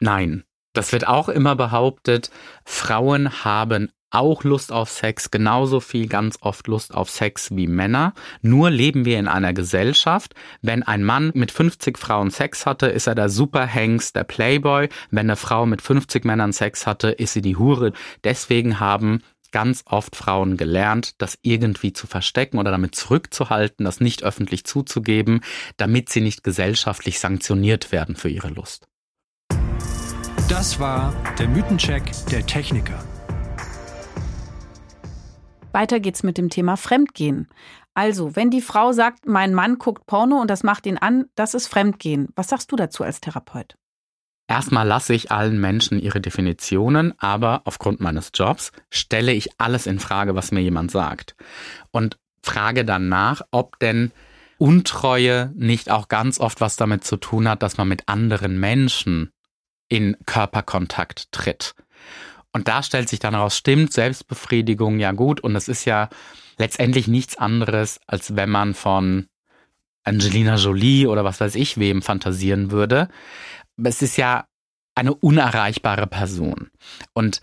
[0.00, 0.42] Nein.
[0.72, 2.30] Das wird auch immer behauptet,
[2.64, 8.14] Frauen haben auch Lust auf Sex, genauso viel ganz oft Lust auf Sex wie Männer.
[8.42, 10.34] Nur leben wir in einer Gesellschaft.
[10.62, 14.88] Wenn ein Mann mit 50 Frauen Sex hatte, ist er der Superhengst, der Playboy.
[15.10, 17.92] Wenn eine Frau mit 50 Männern Sex hatte, ist sie die Hure.
[18.24, 24.22] Deswegen haben ganz oft Frauen gelernt, das irgendwie zu verstecken oder damit zurückzuhalten, das nicht
[24.22, 25.40] öffentlich zuzugeben,
[25.76, 28.86] damit sie nicht gesellschaftlich sanktioniert werden für ihre Lust.
[30.48, 33.04] Das war der Mythencheck der Techniker.
[35.72, 37.48] Weiter geht's mit dem Thema Fremdgehen.
[37.94, 41.54] Also, wenn die Frau sagt, mein Mann guckt Porno und das macht ihn an, das
[41.54, 42.28] ist Fremdgehen.
[42.34, 43.76] Was sagst du dazu als Therapeut?
[44.48, 50.00] Erstmal lasse ich allen Menschen ihre Definitionen, aber aufgrund meines Jobs stelle ich alles in
[50.00, 51.36] Frage, was mir jemand sagt.
[51.92, 54.10] Und frage dann nach, ob denn
[54.58, 59.30] Untreue nicht auch ganz oft was damit zu tun hat, dass man mit anderen Menschen
[59.88, 61.74] in Körperkontakt tritt.
[62.52, 65.40] Und da stellt sich dann heraus, stimmt, Selbstbefriedigung, ja gut.
[65.40, 66.08] Und es ist ja
[66.58, 69.28] letztendlich nichts anderes, als wenn man von
[70.02, 73.08] Angelina Jolie oder was weiß ich wem fantasieren würde.
[73.82, 74.46] Es ist ja
[74.94, 76.70] eine unerreichbare Person.
[77.12, 77.40] Und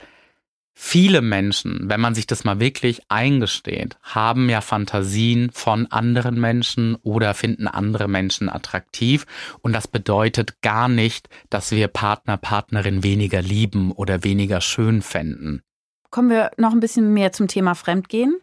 [0.79, 6.93] Viele Menschen, wenn man sich das mal wirklich eingesteht, haben ja Fantasien von anderen Menschen
[7.01, 9.25] oder finden andere Menschen attraktiv.
[9.61, 15.63] Und das bedeutet gar nicht, dass wir Partner, Partnerin weniger lieben oder weniger schön fänden.
[16.11, 18.37] Kommen wir noch ein bisschen mehr zum Thema Fremdgehen.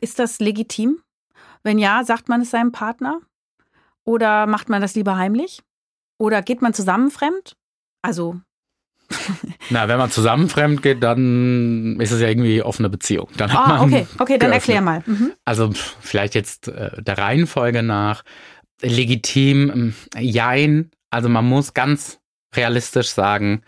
[0.00, 1.02] Ist das legitim?
[1.62, 3.20] Wenn ja, sagt man es seinem Partner?
[4.04, 5.60] Oder macht man das lieber heimlich?
[6.16, 7.56] Oder geht man zusammen fremd?
[8.00, 8.40] Also
[9.70, 13.28] na, wenn man zusammen fremd geht, dann ist es ja irgendwie offene Beziehung.
[13.36, 15.02] Dann hat ah, man okay, okay, dann erklär mal.
[15.06, 15.32] Mhm.
[15.44, 18.22] Also vielleicht jetzt äh, der Reihenfolge nach
[18.82, 20.90] legitim, äh, jein.
[21.10, 22.20] Also man muss ganz
[22.54, 23.62] realistisch sagen,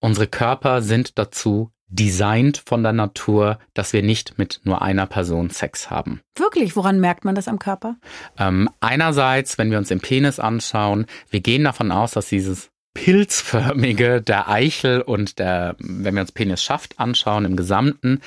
[0.00, 5.50] unsere Körper sind dazu designt von der Natur, dass wir nicht mit nur einer Person
[5.50, 6.20] Sex haben.
[6.34, 6.74] Wirklich?
[6.74, 7.96] Woran merkt man das am Körper?
[8.38, 14.22] Ähm, einerseits, wenn wir uns den Penis anschauen, wir gehen davon aus, dass dieses pilzförmige
[14.22, 18.22] der Eichel und der, wenn wir uns Penis schafft anschauen im Gesamten,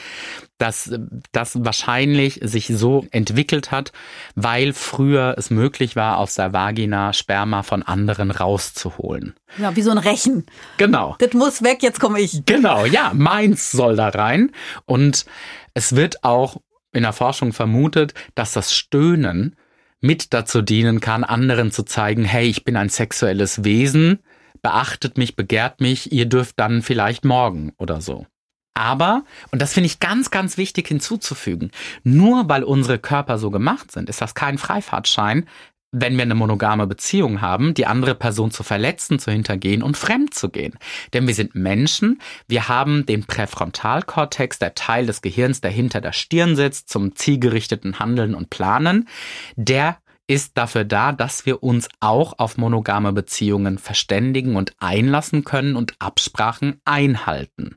[0.60, 0.94] dass
[1.32, 3.92] das wahrscheinlich sich so entwickelt hat,
[4.36, 9.34] weil früher es möglich war, aus der Vagina Sperma von anderen rauszuholen.
[9.58, 10.46] Ja, wie so ein Rechen.
[10.78, 11.16] Genau.
[11.18, 12.46] Das muss weg, jetzt komme ich.
[12.46, 14.52] Genau, ja, meins soll da rein.
[14.86, 15.26] Und
[15.74, 16.58] es wird auch
[16.94, 19.56] in der Forschung vermutet, dass das Stöhnen
[20.00, 24.20] mit dazu dienen kann, anderen zu zeigen, hey, ich bin ein sexuelles Wesen,
[24.62, 28.26] beachtet mich, begehrt mich, ihr dürft dann vielleicht morgen oder so.
[28.74, 31.72] Aber, und das finde ich ganz, ganz wichtig hinzuzufügen,
[32.04, 35.46] nur weil unsere Körper so gemacht sind, ist das kein Freifahrtschein,
[35.92, 40.34] wenn wir eine monogame Beziehung haben, die andere Person zu verletzen, zu hintergehen und fremd
[40.34, 40.78] zu gehen.
[41.14, 46.14] Denn wir sind Menschen, wir haben den Präfrontalkortex, der Teil des Gehirns, der hinter der
[46.14, 49.08] Stirn sitzt, zum zielgerichteten Handeln und Planen,
[49.56, 49.98] der
[50.30, 55.96] ist dafür da, dass wir uns auch auf monogame Beziehungen verständigen und einlassen können und
[55.98, 57.76] Absprachen einhalten.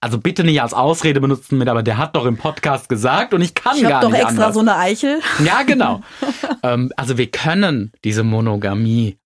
[0.00, 3.40] Also bitte nicht als Ausrede benutzen mit, aber der hat doch im Podcast gesagt und
[3.40, 4.54] ich kann ich gar nicht nicht doch extra anders.
[4.54, 5.20] so eine Eichel.
[5.44, 6.02] Ja, genau.
[6.64, 9.18] ähm, also wir können diese Monogamie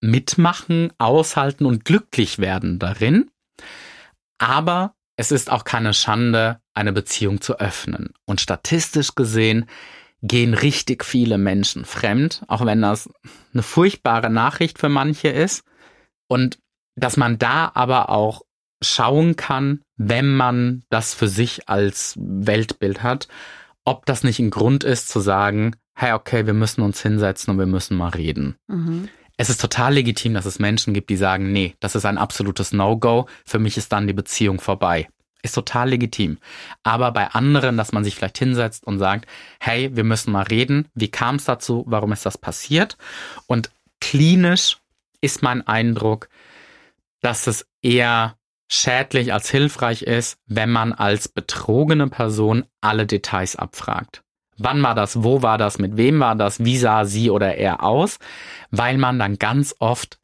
[0.00, 3.30] mitmachen, aushalten und glücklich werden darin.
[4.38, 8.12] Aber es ist auch keine Schande, eine Beziehung zu öffnen.
[8.24, 9.66] Und statistisch gesehen
[10.22, 13.08] gehen richtig viele Menschen fremd, auch wenn das
[13.52, 15.64] eine furchtbare Nachricht für manche ist.
[16.28, 16.58] Und
[16.96, 18.42] dass man da aber auch
[18.82, 23.28] schauen kann, wenn man das für sich als Weltbild hat,
[23.84, 27.58] ob das nicht ein Grund ist zu sagen, hey, okay, wir müssen uns hinsetzen und
[27.58, 28.56] wir müssen mal reden.
[28.68, 29.08] Mhm.
[29.36, 32.72] Es ist total legitim, dass es Menschen gibt, die sagen, nee, das ist ein absolutes
[32.72, 35.08] No-Go, für mich ist dann die Beziehung vorbei.
[35.42, 36.38] Ist total legitim.
[36.82, 39.26] Aber bei anderen, dass man sich vielleicht hinsetzt und sagt,
[39.60, 42.96] hey, wir müssen mal reden, wie kam es dazu, warum ist das passiert?
[43.46, 43.70] Und
[44.00, 44.78] klinisch
[45.20, 46.28] ist mein Eindruck,
[47.20, 48.36] dass es eher
[48.68, 54.22] schädlich als hilfreich ist, wenn man als betrogene Person alle Details abfragt.
[54.58, 55.22] Wann war das?
[55.22, 55.78] Wo war das?
[55.78, 56.64] Mit wem war das?
[56.64, 58.18] Wie sah sie oder er aus?
[58.70, 60.17] Weil man dann ganz oft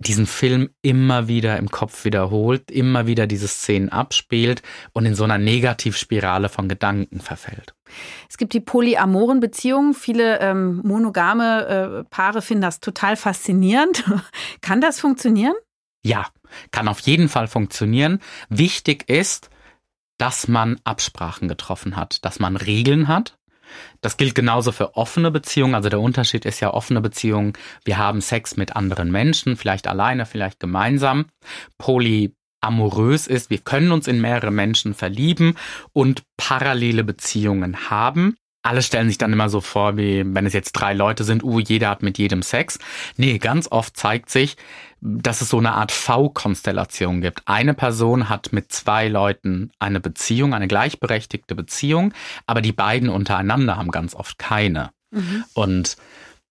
[0.00, 5.24] diesen Film immer wieder im Kopf wiederholt, immer wieder diese Szenen abspielt und in so
[5.24, 7.74] einer Negativspirale von Gedanken verfällt.
[8.28, 9.94] Es gibt die polyamoren Beziehungen.
[9.94, 14.04] Viele ähm, monogame äh, Paare finden das total faszinierend.
[14.62, 15.54] Kann das funktionieren?
[16.02, 16.26] Ja,
[16.70, 18.20] kann auf jeden Fall funktionieren.
[18.48, 19.50] Wichtig ist,
[20.16, 23.38] dass man Absprachen getroffen hat, dass man Regeln hat.
[24.00, 25.74] Das gilt genauso für offene Beziehungen.
[25.74, 27.52] Also der Unterschied ist ja offene Beziehungen.
[27.84, 31.26] Wir haben Sex mit anderen Menschen, vielleicht alleine, vielleicht gemeinsam.
[31.78, 35.56] Polyamorös ist, wir können uns in mehrere Menschen verlieben
[35.92, 38.36] und parallele Beziehungen haben.
[38.62, 41.58] Alle stellen sich dann immer so vor, wie wenn es jetzt drei Leute sind, uh,
[41.58, 42.78] jeder hat mit jedem Sex.
[43.16, 44.56] Nee, ganz oft zeigt sich,
[45.00, 47.42] dass es so eine Art V-Konstellation gibt.
[47.46, 52.12] Eine Person hat mit zwei Leuten eine Beziehung, eine gleichberechtigte Beziehung,
[52.46, 54.90] aber die beiden untereinander haben ganz oft keine.
[55.10, 55.44] Mhm.
[55.54, 55.96] Und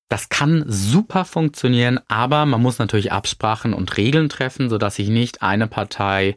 [0.10, 5.43] das kann super funktionieren, aber man muss natürlich Absprachen und Regeln treffen, sodass sich nicht
[5.43, 6.36] eine Partei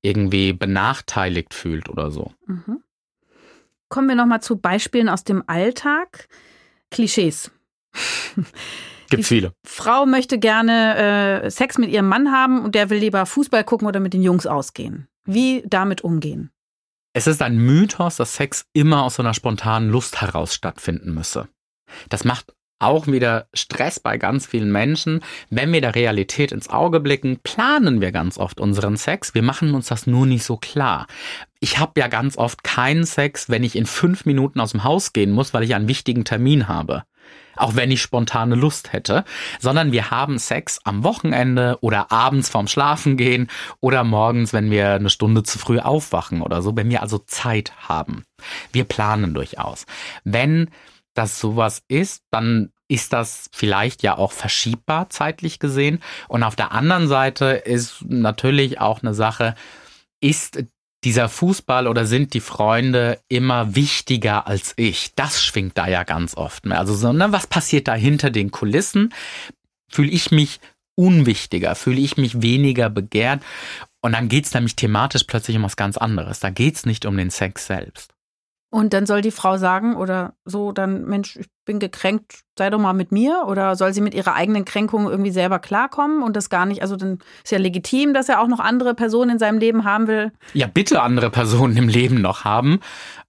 [0.00, 2.32] irgendwie benachteiligt fühlt oder so.
[2.46, 2.80] Mhm.
[3.88, 6.28] Kommen wir nochmal zu Beispielen aus dem Alltag.
[6.90, 7.50] Klischees.
[9.10, 9.52] Gibt viele.
[9.66, 13.88] Frau möchte gerne äh, Sex mit ihrem Mann haben und der will lieber Fußball gucken
[13.88, 15.08] oder mit den Jungs ausgehen.
[15.24, 16.50] Wie damit umgehen?
[17.14, 21.48] Es ist ein Mythos, dass Sex immer aus so einer spontanen Lust heraus stattfinden müsse.
[22.10, 25.20] Das macht auch wieder Stress bei ganz vielen Menschen.
[25.50, 29.34] Wenn wir der Realität ins Auge blicken, planen wir ganz oft unseren Sex.
[29.34, 31.06] Wir machen uns das nur nicht so klar.
[31.60, 35.12] Ich habe ja ganz oft keinen Sex, wenn ich in fünf Minuten aus dem Haus
[35.12, 37.02] gehen muss, weil ich einen wichtigen Termin habe.
[37.56, 39.24] Auch wenn ich spontane Lust hätte,
[39.58, 43.48] sondern wir haben Sex am Wochenende oder abends vorm Schlafen gehen
[43.80, 47.72] oder morgens, wenn wir eine Stunde zu früh aufwachen oder so, wenn wir also Zeit
[47.76, 48.22] haben.
[48.72, 49.86] Wir planen durchaus.
[50.22, 50.70] Wenn
[51.18, 56.00] das sowas ist, dann ist das vielleicht ja auch verschiebbar zeitlich gesehen.
[56.28, 59.54] Und auf der anderen Seite ist natürlich auch eine Sache,
[60.20, 60.64] ist
[61.04, 65.14] dieser Fußball oder sind die Freunde immer wichtiger als ich?
[65.14, 66.64] Das schwingt da ja ganz oft.
[66.64, 66.78] Mehr.
[66.78, 69.12] Also so, ne, was passiert da hinter den Kulissen?
[69.90, 70.60] Fühle ich mich
[70.96, 71.74] unwichtiger?
[71.74, 73.42] Fühle ich mich weniger begehrt?
[74.00, 76.40] Und dann geht's nämlich thematisch plötzlich um was ganz anderes.
[76.40, 78.14] Da geht's nicht um den Sex selbst.
[78.70, 82.78] Und dann soll die Frau sagen oder so, dann, Mensch, ich bin gekränkt, sei doch
[82.78, 83.44] mal mit mir.
[83.46, 86.96] Oder soll sie mit ihrer eigenen Kränkung irgendwie selber klarkommen und das gar nicht, also
[86.96, 90.32] dann ist ja legitim, dass er auch noch andere Personen in seinem Leben haben will.
[90.52, 92.80] Ja, bitte andere Personen im Leben noch haben.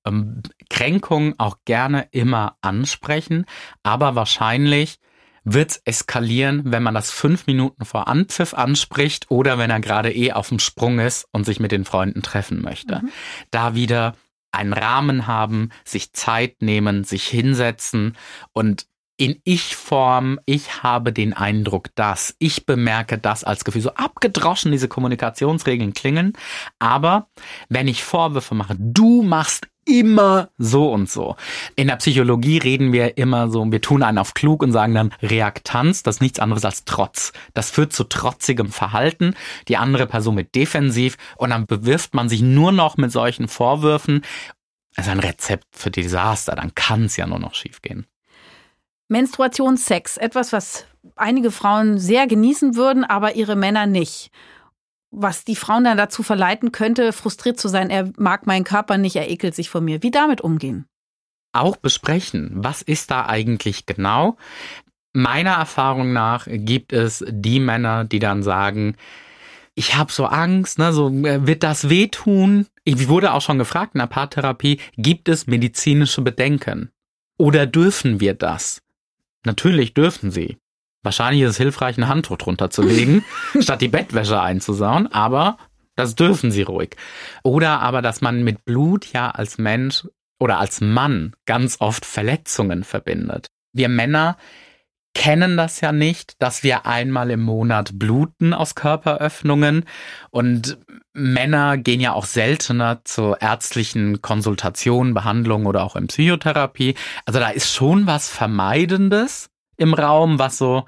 [0.06, 3.46] Ähm, Kränkung auch gerne immer ansprechen,
[3.82, 5.00] aber wahrscheinlich
[5.46, 10.14] wird es eskalieren, wenn man das fünf Minuten vor Anpfiff anspricht oder wenn er gerade
[10.14, 13.00] eh auf dem Sprung ist und sich mit den Freunden treffen möchte.
[13.04, 13.10] Mhm.
[13.52, 14.16] Da wieder
[14.52, 18.16] einen Rahmen haben, sich Zeit nehmen, sich hinsetzen
[18.54, 18.88] und
[19.20, 24.88] in Ich-Form, ich habe den Eindruck, dass, ich bemerke das als Gefühl, so abgedroschen diese
[24.88, 26.34] Kommunikationsregeln klingen,
[26.80, 27.28] aber
[27.68, 31.36] wenn ich Vorwürfe mache, du machst immer so und so.
[31.76, 35.14] In der Psychologie reden wir immer so, wir tun einen auf klug und sagen dann
[35.22, 37.34] Reaktanz, das ist nichts anderes als Trotz.
[37.54, 39.36] Das führt zu trotzigem Verhalten,
[39.68, 44.22] die andere Person mit defensiv und dann bewirft man sich nur noch mit solchen Vorwürfen.
[44.96, 48.06] Das ist ein Rezept für Desaster, dann kann es ja nur noch schiefgehen.
[49.08, 50.86] Menstruationssex, etwas, was
[51.16, 54.30] einige Frauen sehr genießen würden, aber ihre Männer nicht
[55.12, 59.16] was die Frauen dann dazu verleiten könnte, frustriert zu sein, er mag meinen Körper nicht,
[59.16, 60.03] er ekelt sich vor mir.
[60.03, 60.86] Wie damit umgehen?
[61.51, 64.38] Auch besprechen, was ist da eigentlich genau?
[65.14, 68.95] Meiner Erfahrung nach gibt es die Männer, die dann sagen,
[69.74, 72.68] ich habe so Angst, ne, so äh, wird das wehtun?
[72.84, 76.91] Ich wurde auch schon gefragt in der Paartherapie, gibt es medizinische Bedenken?
[77.38, 78.82] Oder dürfen wir das?
[79.45, 80.57] Natürlich dürfen sie.
[81.04, 83.24] Wahrscheinlich ist es hilfreich, ein Handtuch drunter zu legen,
[83.60, 85.58] statt die Bettwäsche einzusauen, aber
[85.95, 86.95] Das dürfen sie ruhig.
[87.43, 90.08] Oder aber, dass man mit Blut ja als Mensch
[90.39, 93.47] oder als Mann ganz oft Verletzungen verbindet.
[93.74, 94.38] Wir Männer
[95.14, 99.84] kennen das ja nicht, dass wir einmal im Monat bluten aus Körperöffnungen
[100.30, 100.78] und
[101.14, 106.95] Männer gehen ja auch seltener zur ärztlichen Konsultation, Behandlung oder auch in Psychotherapie.
[107.26, 109.50] Also da ist schon was Vermeidendes
[109.80, 110.86] im Raum, was so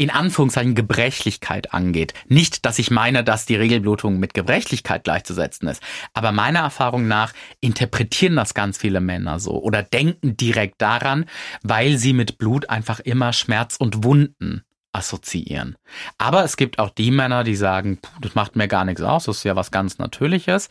[0.00, 2.14] in Anführungszeichen Gebrechlichkeit angeht.
[2.26, 5.82] Nicht, dass ich meine, dass die Regelblutung mit Gebrechlichkeit gleichzusetzen ist,
[6.14, 11.26] aber meiner Erfahrung nach interpretieren das ganz viele Männer so oder denken direkt daran,
[11.62, 15.76] weil sie mit Blut einfach immer Schmerz und Wunden assoziieren.
[16.16, 19.36] Aber es gibt auch die Männer, die sagen, das macht mir gar nichts aus, das
[19.38, 20.70] ist ja was ganz Natürliches.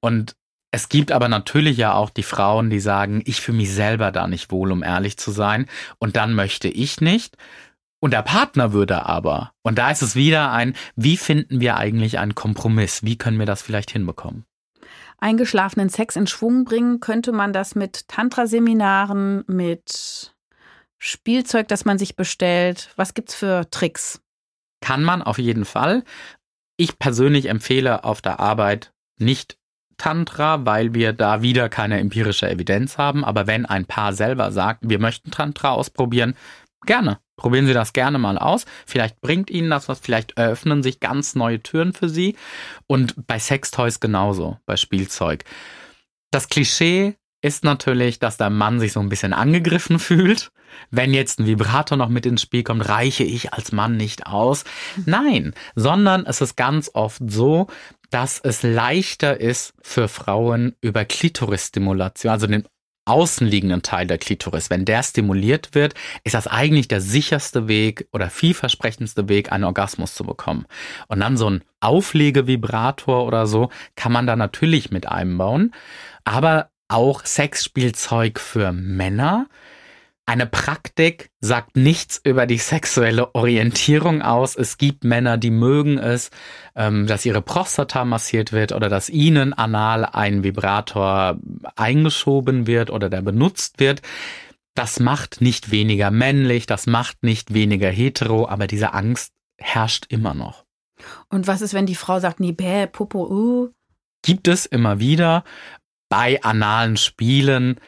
[0.00, 0.36] Und
[0.76, 4.26] es gibt aber natürlich ja auch die Frauen, die sagen, ich fühle mich selber da
[4.26, 5.70] nicht wohl, um ehrlich zu sein.
[5.96, 7.38] Und dann möchte ich nicht.
[7.98, 12.18] Und der Partner würde aber, und da ist es wieder ein, wie finden wir eigentlich
[12.18, 13.02] einen Kompromiss?
[13.04, 14.44] Wie können wir das vielleicht hinbekommen?
[15.16, 20.36] Eingeschlafenen Sex in Schwung bringen, könnte man das mit Tantra-Seminaren, mit
[20.98, 22.90] Spielzeug, das man sich bestellt?
[22.96, 24.20] Was gibt's für Tricks?
[24.82, 26.04] Kann man auf jeden Fall.
[26.76, 29.56] Ich persönlich empfehle auf der Arbeit nicht
[29.98, 33.24] Tantra, weil wir da wieder keine empirische Evidenz haben.
[33.24, 36.34] Aber wenn ein Paar selber sagt, wir möchten Tantra ausprobieren,
[36.84, 37.18] gerne.
[37.36, 38.64] Probieren Sie das gerne mal aus.
[38.86, 42.36] Vielleicht bringt Ihnen das was, vielleicht eröffnen sich ganz neue Türen für Sie.
[42.86, 45.44] Und bei Sextoys genauso, bei Spielzeug.
[46.30, 50.50] Das Klischee ist natürlich, dass der Mann sich so ein bisschen angegriffen fühlt.
[50.90, 54.64] Wenn jetzt ein Vibrator noch mit ins Spiel kommt, reiche ich als Mann nicht aus.
[55.04, 57.68] Nein, sondern es ist ganz oft so,
[58.10, 62.64] dass es leichter ist für Frauen über Klitorisstimulation, also den
[63.06, 65.94] außenliegenden Teil der Klitoris, wenn der stimuliert wird,
[66.24, 70.66] ist das eigentlich der sicherste Weg oder vielversprechendste Weg, einen Orgasmus zu bekommen.
[71.06, 75.72] Und dann so ein Auflegevibrator oder so kann man da natürlich mit einbauen.
[76.24, 79.46] Aber auch Sexspielzeug für Männer
[80.28, 84.56] eine Praktik sagt nichts über die sexuelle Orientierung aus.
[84.56, 86.30] Es gibt Männer, die mögen es,
[86.74, 91.38] ähm, dass ihre Prostata massiert wird oder dass ihnen anal ein Vibrator
[91.76, 94.02] eingeschoben wird oder der benutzt wird.
[94.74, 100.34] Das macht nicht weniger männlich, das macht nicht weniger hetero, aber diese Angst herrscht immer
[100.34, 100.64] noch.
[101.28, 103.70] Und was ist, wenn die Frau sagt, nee, bäh, Popo, uh?
[104.22, 105.44] Gibt es immer wieder
[106.08, 107.80] bei analen Spielen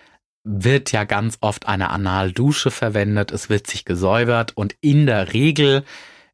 [0.44, 5.84] wird ja ganz oft eine Analdusche verwendet, es wird sich gesäubert und in der Regel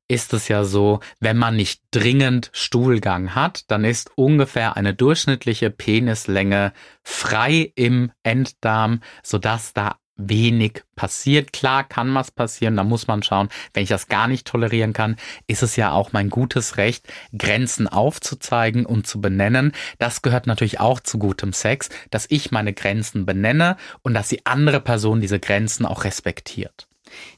[0.07, 5.70] ist es ja so, wenn man nicht dringend Stuhlgang hat, dann ist ungefähr eine durchschnittliche
[5.70, 11.53] Penislänge frei im Enddarm, sodass da wenig passiert.
[11.53, 15.17] Klar kann was passieren, da muss man schauen, wenn ich das gar nicht tolerieren kann,
[15.47, 17.07] ist es ja auch mein gutes Recht,
[17.37, 19.73] Grenzen aufzuzeigen und zu benennen.
[19.99, 24.47] Das gehört natürlich auch zu gutem Sex, dass ich meine Grenzen benenne und dass die
[24.47, 26.87] andere Person diese Grenzen auch respektiert.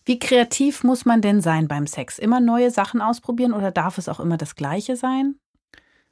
[0.05, 2.18] Wie kreativ muss man denn sein beim Sex?
[2.18, 5.37] Immer neue Sachen ausprobieren oder darf es auch immer das Gleiche sein?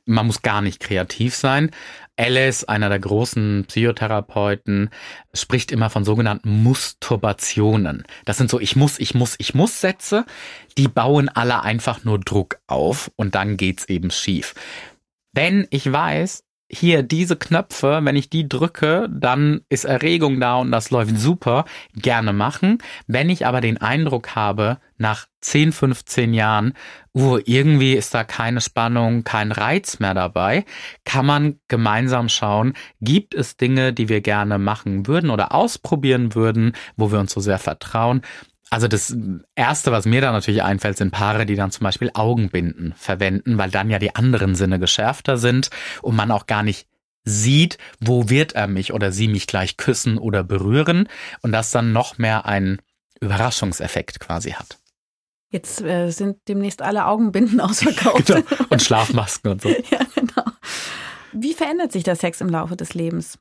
[0.07, 1.71] Man muss gar nicht kreativ sein.
[2.17, 4.91] Alice, einer der großen Psychotherapeuten,
[5.33, 8.05] spricht immer von sogenannten Musturbationen.
[8.25, 10.25] Das sind so ich muss, ich muss, ich muss Sätze,
[10.79, 14.55] die bauen alle einfach nur Druck auf und dann geht's eben schief.
[15.33, 20.73] Wenn ich weiß, hier diese Knöpfe, wenn ich die drücke, dann ist Erregung da und
[20.73, 22.79] das läuft super, gerne machen.
[23.07, 26.73] Wenn ich aber den Eindruck habe, nach 10, 15 Jahren,
[27.15, 30.65] uh, irgendwie ist da keine Spannung, kein Reiz mehr dabei,
[31.05, 36.73] kann man gemeinsam schauen, gibt es Dinge, die wir gerne machen würden oder ausprobieren würden,
[36.97, 38.23] wo wir uns so sehr vertrauen
[38.75, 39.17] also das
[39.55, 43.71] Erste, was mir da natürlich einfällt, sind Paare, die dann zum Beispiel Augenbinden verwenden, weil
[43.71, 45.71] dann ja die anderen Sinne geschärfter sind
[46.03, 46.89] und man auch gar nicht
[47.23, 51.09] sieht, wo wird er mich oder sie mich gleich küssen oder berühren
[51.41, 52.83] und das dann noch mehr einen
[53.21, 54.81] Überraschungseffekt quasi hat.
[55.51, 58.27] Jetzt äh, sind demnächst alle Augenbinden ausverkauft.
[58.27, 58.43] genau.
[58.71, 59.69] Und Schlafmasken und so.
[59.91, 60.51] ja, genau.
[61.33, 63.39] Wie verändert sich der Sex im Laufe des Lebens?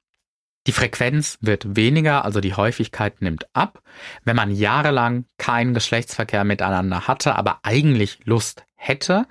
[0.66, 3.82] Die Frequenz wird weniger, also die Häufigkeit nimmt ab.
[4.24, 9.26] Wenn man jahrelang keinen Geschlechtsverkehr miteinander hatte, aber eigentlich Lust hätte,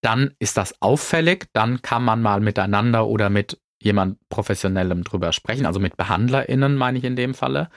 [0.00, 5.66] dann ist das auffällig, dann kann man mal miteinander oder mit jemand professionellem drüber sprechen,
[5.66, 7.68] also mit BehandlerInnen meine ich in dem Falle.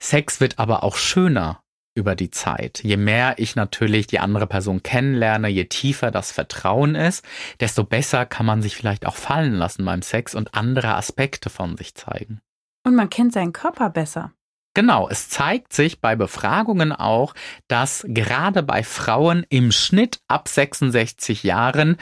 [0.00, 1.63] Sex wird aber auch schöner
[1.94, 2.82] über die Zeit.
[2.82, 7.24] Je mehr ich natürlich die andere Person kennenlerne, je tiefer das Vertrauen ist,
[7.60, 11.76] desto besser kann man sich vielleicht auch fallen lassen beim Sex und andere Aspekte von
[11.76, 12.40] sich zeigen.
[12.84, 14.32] Und man kennt seinen Körper besser.
[14.74, 17.34] Genau, es zeigt sich bei Befragungen auch,
[17.68, 21.96] dass gerade bei Frauen im Schnitt ab 66 Jahren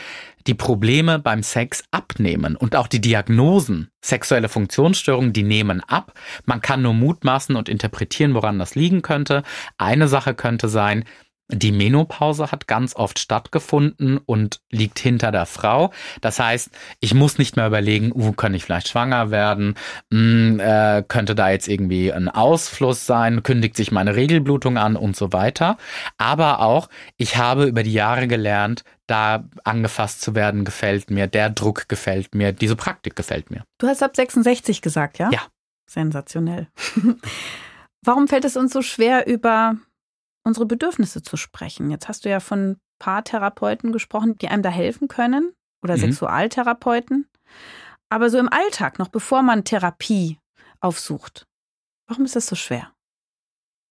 [0.46, 6.14] die Probleme beim Sex abnehmen und auch die Diagnosen sexuelle Funktionsstörungen, die nehmen ab.
[6.46, 9.42] Man kann nur mutmaßen und interpretieren, woran das liegen könnte.
[9.76, 11.04] Eine Sache könnte sein,
[11.52, 15.92] die Menopause hat ganz oft stattgefunden und liegt hinter der Frau.
[16.20, 19.74] Das heißt, ich muss nicht mehr überlegen, uh, kann ich vielleicht schwanger werden?
[20.10, 23.42] Hm, äh, könnte da jetzt irgendwie ein Ausfluss sein?
[23.42, 25.76] Kündigt sich meine Regelblutung an und so weiter.
[26.18, 31.50] Aber auch, ich habe über die Jahre gelernt, da angefasst zu werden, gefällt mir, der
[31.50, 33.64] Druck gefällt mir, diese Praktik gefällt mir.
[33.78, 35.30] Du hast ab 66 gesagt, ja?
[35.30, 35.40] Ja.
[35.86, 36.68] Sensationell.
[38.04, 39.76] Warum fällt es uns so schwer, über
[40.44, 41.90] unsere Bedürfnisse zu sprechen.
[41.90, 46.00] Jetzt hast du ja von Paartherapeuten gesprochen, die einem da helfen können oder mhm.
[46.00, 47.28] Sexualtherapeuten.
[48.08, 50.38] Aber so im Alltag, noch bevor man Therapie
[50.80, 51.46] aufsucht,
[52.06, 52.92] warum ist das so schwer?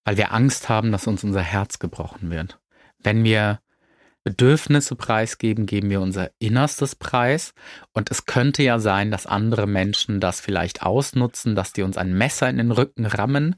[0.05, 2.59] Weil wir Angst haben, dass uns unser Herz gebrochen wird.
[2.99, 3.59] Wenn wir
[4.23, 7.53] Bedürfnisse preisgeben, geben wir unser Innerstes preis.
[7.93, 12.13] Und es könnte ja sein, dass andere Menschen das vielleicht ausnutzen, dass die uns ein
[12.15, 13.55] Messer in den Rücken rammen.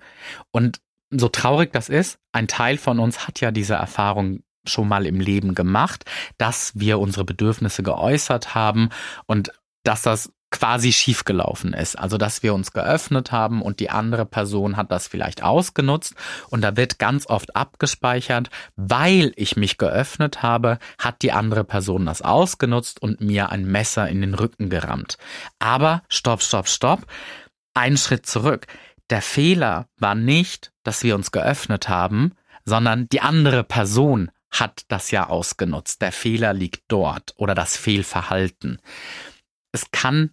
[0.52, 0.80] Und
[1.18, 5.20] so traurig das ist, ein Teil von uns hat ja diese Erfahrung schon mal im
[5.20, 6.06] Leben gemacht,
[6.38, 8.90] dass wir unsere Bedürfnisse geäußert haben
[9.26, 9.52] und
[9.84, 11.98] dass das quasi schiefgelaufen ist.
[11.98, 16.14] Also, dass wir uns geöffnet haben und die andere Person hat das vielleicht ausgenutzt
[16.50, 22.06] und da wird ganz oft abgespeichert, weil ich mich geöffnet habe, hat die andere Person
[22.06, 25.18] das ausgenutzt und mir ein Messer in den Rücken gerammt.
[25.58, 27.08] Aber stopp, stopp, stopp.
[27.74, 28.68] Ein Schritt zurück.
[29.14, 32.34] Der Fehler war nicht, dass wir uns geöffnet haben,
[32.66, 36.02] sondern die andere Person hat das ja ausgenutzt.
[36.02, 38.82] Der Fehler liegt dort oder das Fehlverhalten.
[39.72, 40.32] Es kann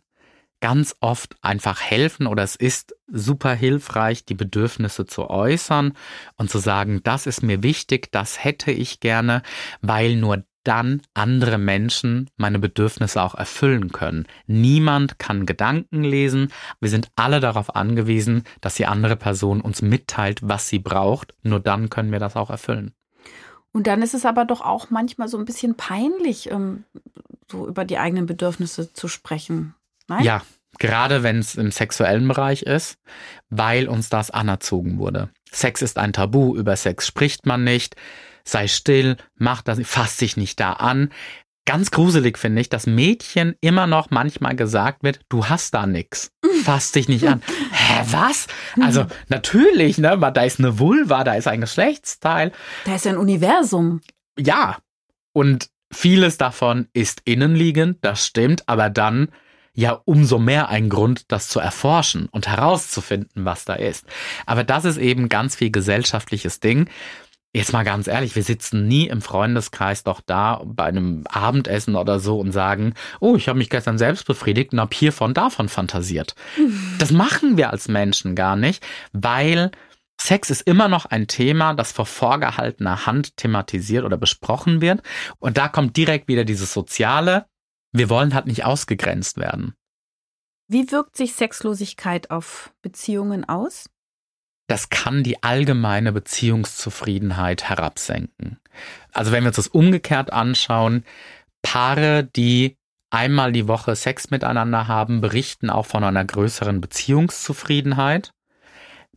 [0.61, 5.93] ganz oft einfach helfen oder es ist super hilfreich, die Bedürfnisse zu äußern
[6.37, 9.43] und zu sagen, das ist mir wichtig, das hätte ich gerne,
[9.83, 14.27] weil nur dann andere Menschen meine Bedürfnisse auch erfüllen können.
[14.47, 16.53] Niemand kann Gedanken lesen.
[16.81, 21.35] Wir sind alle darauf angewiesen, dass die andere Person uns mitteilt, was sie braucht.
[21.43, 22.93] Nur dann können wir das auch erfüllen.
[23.73, 26.85] Und dann ist es aber doch auch manchmal so ein bisschen peinlich, ähm,
[27.51, 29.75] so über die eigenen Bedürfnisse zu sprechen.
[30.09, 30.25] Nein?
[30.25, 30.43] Ja,
[30.79, 32.99] gerade wenn es im sexuellen Bereich ist,
[33.49, 35.31] weil uns das anerzogen wurde.
[35.53, 37.97] Sex ist ein Tabu, über Sex spricht man nicht
[38.51, 41.11] sei still, mach das, fass dich nicht da an.
[41.66, 46.32] Ganz gruselig finde ich, dass Mädchen immer noch manchmal gesagt wird, du hast da nix.
[46.64, 47.42] Fass dich nicht an.
[47.70, 48.48] Hä, was?
[48.80, 52.53] Also natürlich, ne, da ist eine Vulva, da ist ein Geschlechtsteil.
[52.84, 54.01] Da ist ein Universum.
[54.38, 54.78] Ja.
[55.32, 59.28] Und vieles davon ist innenliegend, das stimmt, aber dann
[59.72, 64.07] ja umso mehr ein Grund, das zu erforschen und herauszufinden, was da ist.
[64.46, 66.88] Aber das ist eben ganz viel gesellschaftliches Ding.
[67.53, 72.20] Jetzt mal ganz ehrlich, wir sitzen nie im Freundeskreis doch da bei einem Abendessen oder
[72.20, 76.34] so und sagen, oh, ich habe mich gestern selbst befriedigt und habe hiervon davon fantasiert.
[76.98, 79.70] Das machen wir als Menschen gar nicht, weil
[80.20, 85.03] Sex ist immer noch ein Thema, das vor vorgehaltener Hand thematisiert oder besprochen wird.
[85.38, 87.46] Und da kommt direkt wieder dieses Soziale.
[87.90, 89.74] Wir wollen halt nicht ausgegrenzt werden.
[90.68, 93.88] Wie wirkt sich Sexlosigkeit auf Beziehungen aus?
[94.71, 98.61] Das kann die allgemeine Beziehungszufriedenheit herabsenken.
[99.12, 101.05] Also wenn wir uns das umgekehrt anschauen,
[101.61, 102.79] Paare, die
[103.11, 108.33] einmal die Woche Sex miteinander haben, berichten auch von einer größeren Beziehungszufriedenheit.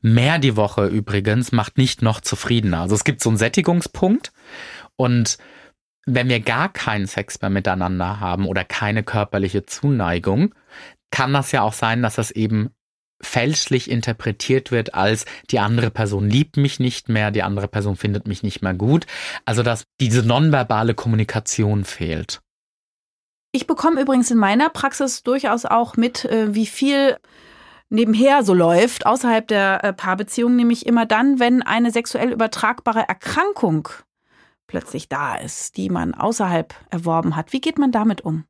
[0.01, 2.81] Mehr die Woche übrigens macht nicht noch zufriedener.
[2.81, 4.33] Also es gibt so einen Sättigungspunkt
[4.95, 5.37] und
[6.05, 10.55] wenn wir gar keinen Sex mehr miteinander haben oder keine körperliche Zuneigung,
[11.11, 12.71] kann das ja auch sein, dass das eben
[13.23, 18.27] fälschlich interpretiert wird als die andere Person liebt mich nicht mehr, die andere Person findet
[18.27, 19.05] mich nicht mehr gut.
[19.45, 22.41] Also dass diese nonverbale Kommunikation fehlt.
[23.51, 27.17] Ich bekomme übrigens in meiner Praxis durchaus auch mit, äh, wie viel
[27.89, 33.89] nebenher so läuft, außerhalb der äh, Paarbeziehung, nämlich immer dann, wenn eine sexuell übertragbare Erkrankung
[34.65, 37.53] plötzlich da ist, die man außerhalb erworben hat.
[37.53, 38.45] Wie geht man damit um?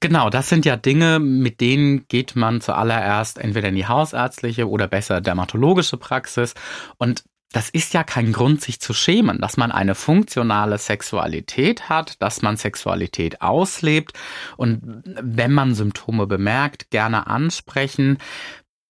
[0.00, 4.88] Genau, das sind ja Dinge, mit denen geht man zuallererst entweder in die hausärztliche oder
[4.88, 6.54] besser dermatologische Praxis.
[6.98, 12.20] Und das ist ja kein Grund, sich zu schämen, dass man eine funktionale Sexualität hat,
[12.20, 14.18] dass man Sexualität auslebt
[14.56, 18.18] und wenn man Symptome bemerkt, gerne ansprechen.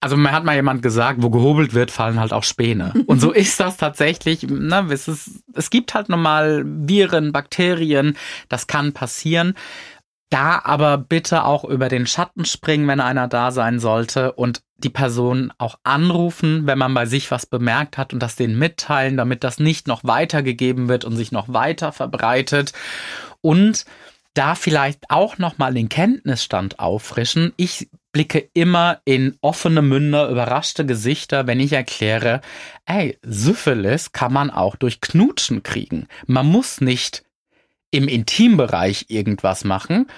[0.01, 2.93] Also mir hat mal jemand gesagt, wo gehobelt wird, fallen halt auch Späne.
[3.07, 4.43] Und so ist das tatsächlich.
[4.43, 8.17] Ne, es, ist, es gibt halt normal Viren, Bakterien,
[8.49, 9.55] das kann passieren.
[10.33, 14.89] Da aber bitte auch über den Schatten springen, wenn einer da sein sollte und die
[14.89, 19.45] Person auch anrufen, wenn man bei sich was bemerkt hat und das denen mitteilen, damit
[19.45, 22.73] das nicht noch weitergegeben wird und sich noch weiter verbreitet.
[23.43, 23.85] Und
[24.33, 27.53] da vielleicht auch nochmal den Kenntnisstand auffrischen.
[27.59, 32.41] Ich blicke immer in offene Münder, überraschte Gesichter, wenn ich erkläre,
[32.87, 36.09] ey, Syphilis kann man auch durch Knutschen kriegen.
[36.27, 37.23] Man muss nicht
[37.93, 40.09] im Intimbereich irgendwas machen.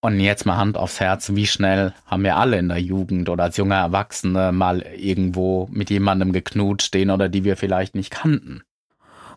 [0.00, 3.44] Und jetzt mal Hand aufs Herz, wie schnell haben wir alle in der Jugend oder
[3.44, 8.62] als junge Erwachsene mal irgendwo mit jemandem geknutscht, stehen oder die wir vielleicht nicht kannten.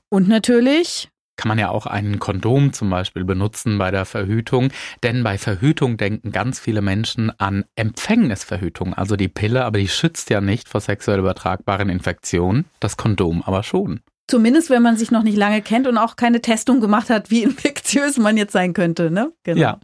[0.10, 4.70] Und natürlich kann man ja auch einen Kondom zum Beispiel benutzen bei der Verhütung,
[5.04, 10.30] denn bei Verhütung denken ganz viele Menschen an Empfängnisverhütung, also die Pille, aber die schützt
[10.30, 14.02] ja nicht vor sexuell übertragbaren Infektionen, das Kondom aber schon.
[14.28, 17.44] Zumindest, wenn man sich noch nicht lange kennt und auch keine Testung gemacht hat, wie
[17.44, 19.32] infektiös man jetzt sein könnte, ne?
[19.44, 19.62] Genau.
[19.62, 19.80] Ja.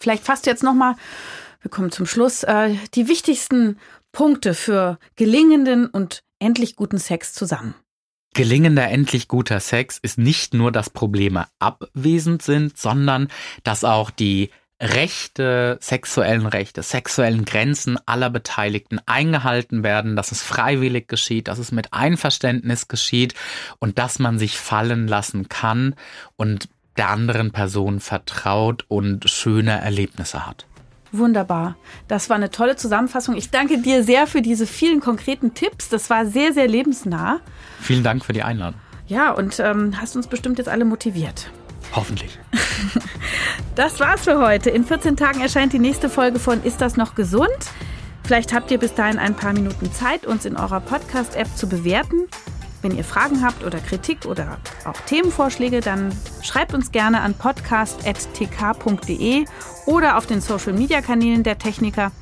[0.00, 0.96] Vielleicht fasst jetzt nochmal,
[1.60, 3.78] wir kommen zum Schluss, äh, die wichtigsten
[4.12, 7.74] Punkte für gelingenden und endlich guten Sex zusammen.
[8.32, 13.28] Gelingender, endlich guter Sex ist nicht nur, dass Probleme abwesend sind, sondern
[13.64, 14.50] dass auch die
[14.80, 21.70] Rechte, sexuellen Rechte, sexuellen Grenzen aller Beteiligten eingehalten werden, dass es freiwillig geschieht, dass es
[21.70, 23.34] mit Einverständnis geschieht
[23.78, 25.94] und dass man sich fallen lassen kann
[26.36, 30.66] und der anderen Person vertraut und schöne Erlebnisse hat.
[31.12, 31.76] Wunderbar.
[32.08, 33.36] Das war eine tolle Zusammenfassung.
[33.36, 35.88] Ich danke dir sehr für diese vielen konkreten Tipps.
[35.88, 37.40] Das war sehr, sehr lebensnah.
[37.80, 38.80] Vielen Dank für die Einladung.
[39.08, 41.50] Ja, und ähm, hast uns bestimmt jetzt alle motiviert.
[41.94, 42.38] Hoffentlich.
[43.76, 44.68] Das war's für heute.
[44.68, 47.48] In 14 Tagen erscheint die nächste Folge von Ist das noch gesund?
[48.24, 52.28] Vielleicht habt ihr bis dahin ein paar Minuten Zeit, uns in eurer Podcast-App zu bewerten.
[52.82, 56.12] Wenn ihr Fragen habt oder Kritik oder auch Themenvorschläge, dann
[56.42, 58.04] schreibt uns gerne an podcast.tk.de
[59.86, 62.12] oder auf den Social-Media-Kanälen der Techniker.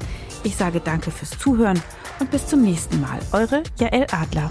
[0.45, 1.83] Ich sage danke fürs Zuhören
[2.21, 3.19] und bis zum nächsten Mal.
[3.33, 4.51] Eure Jael Adler.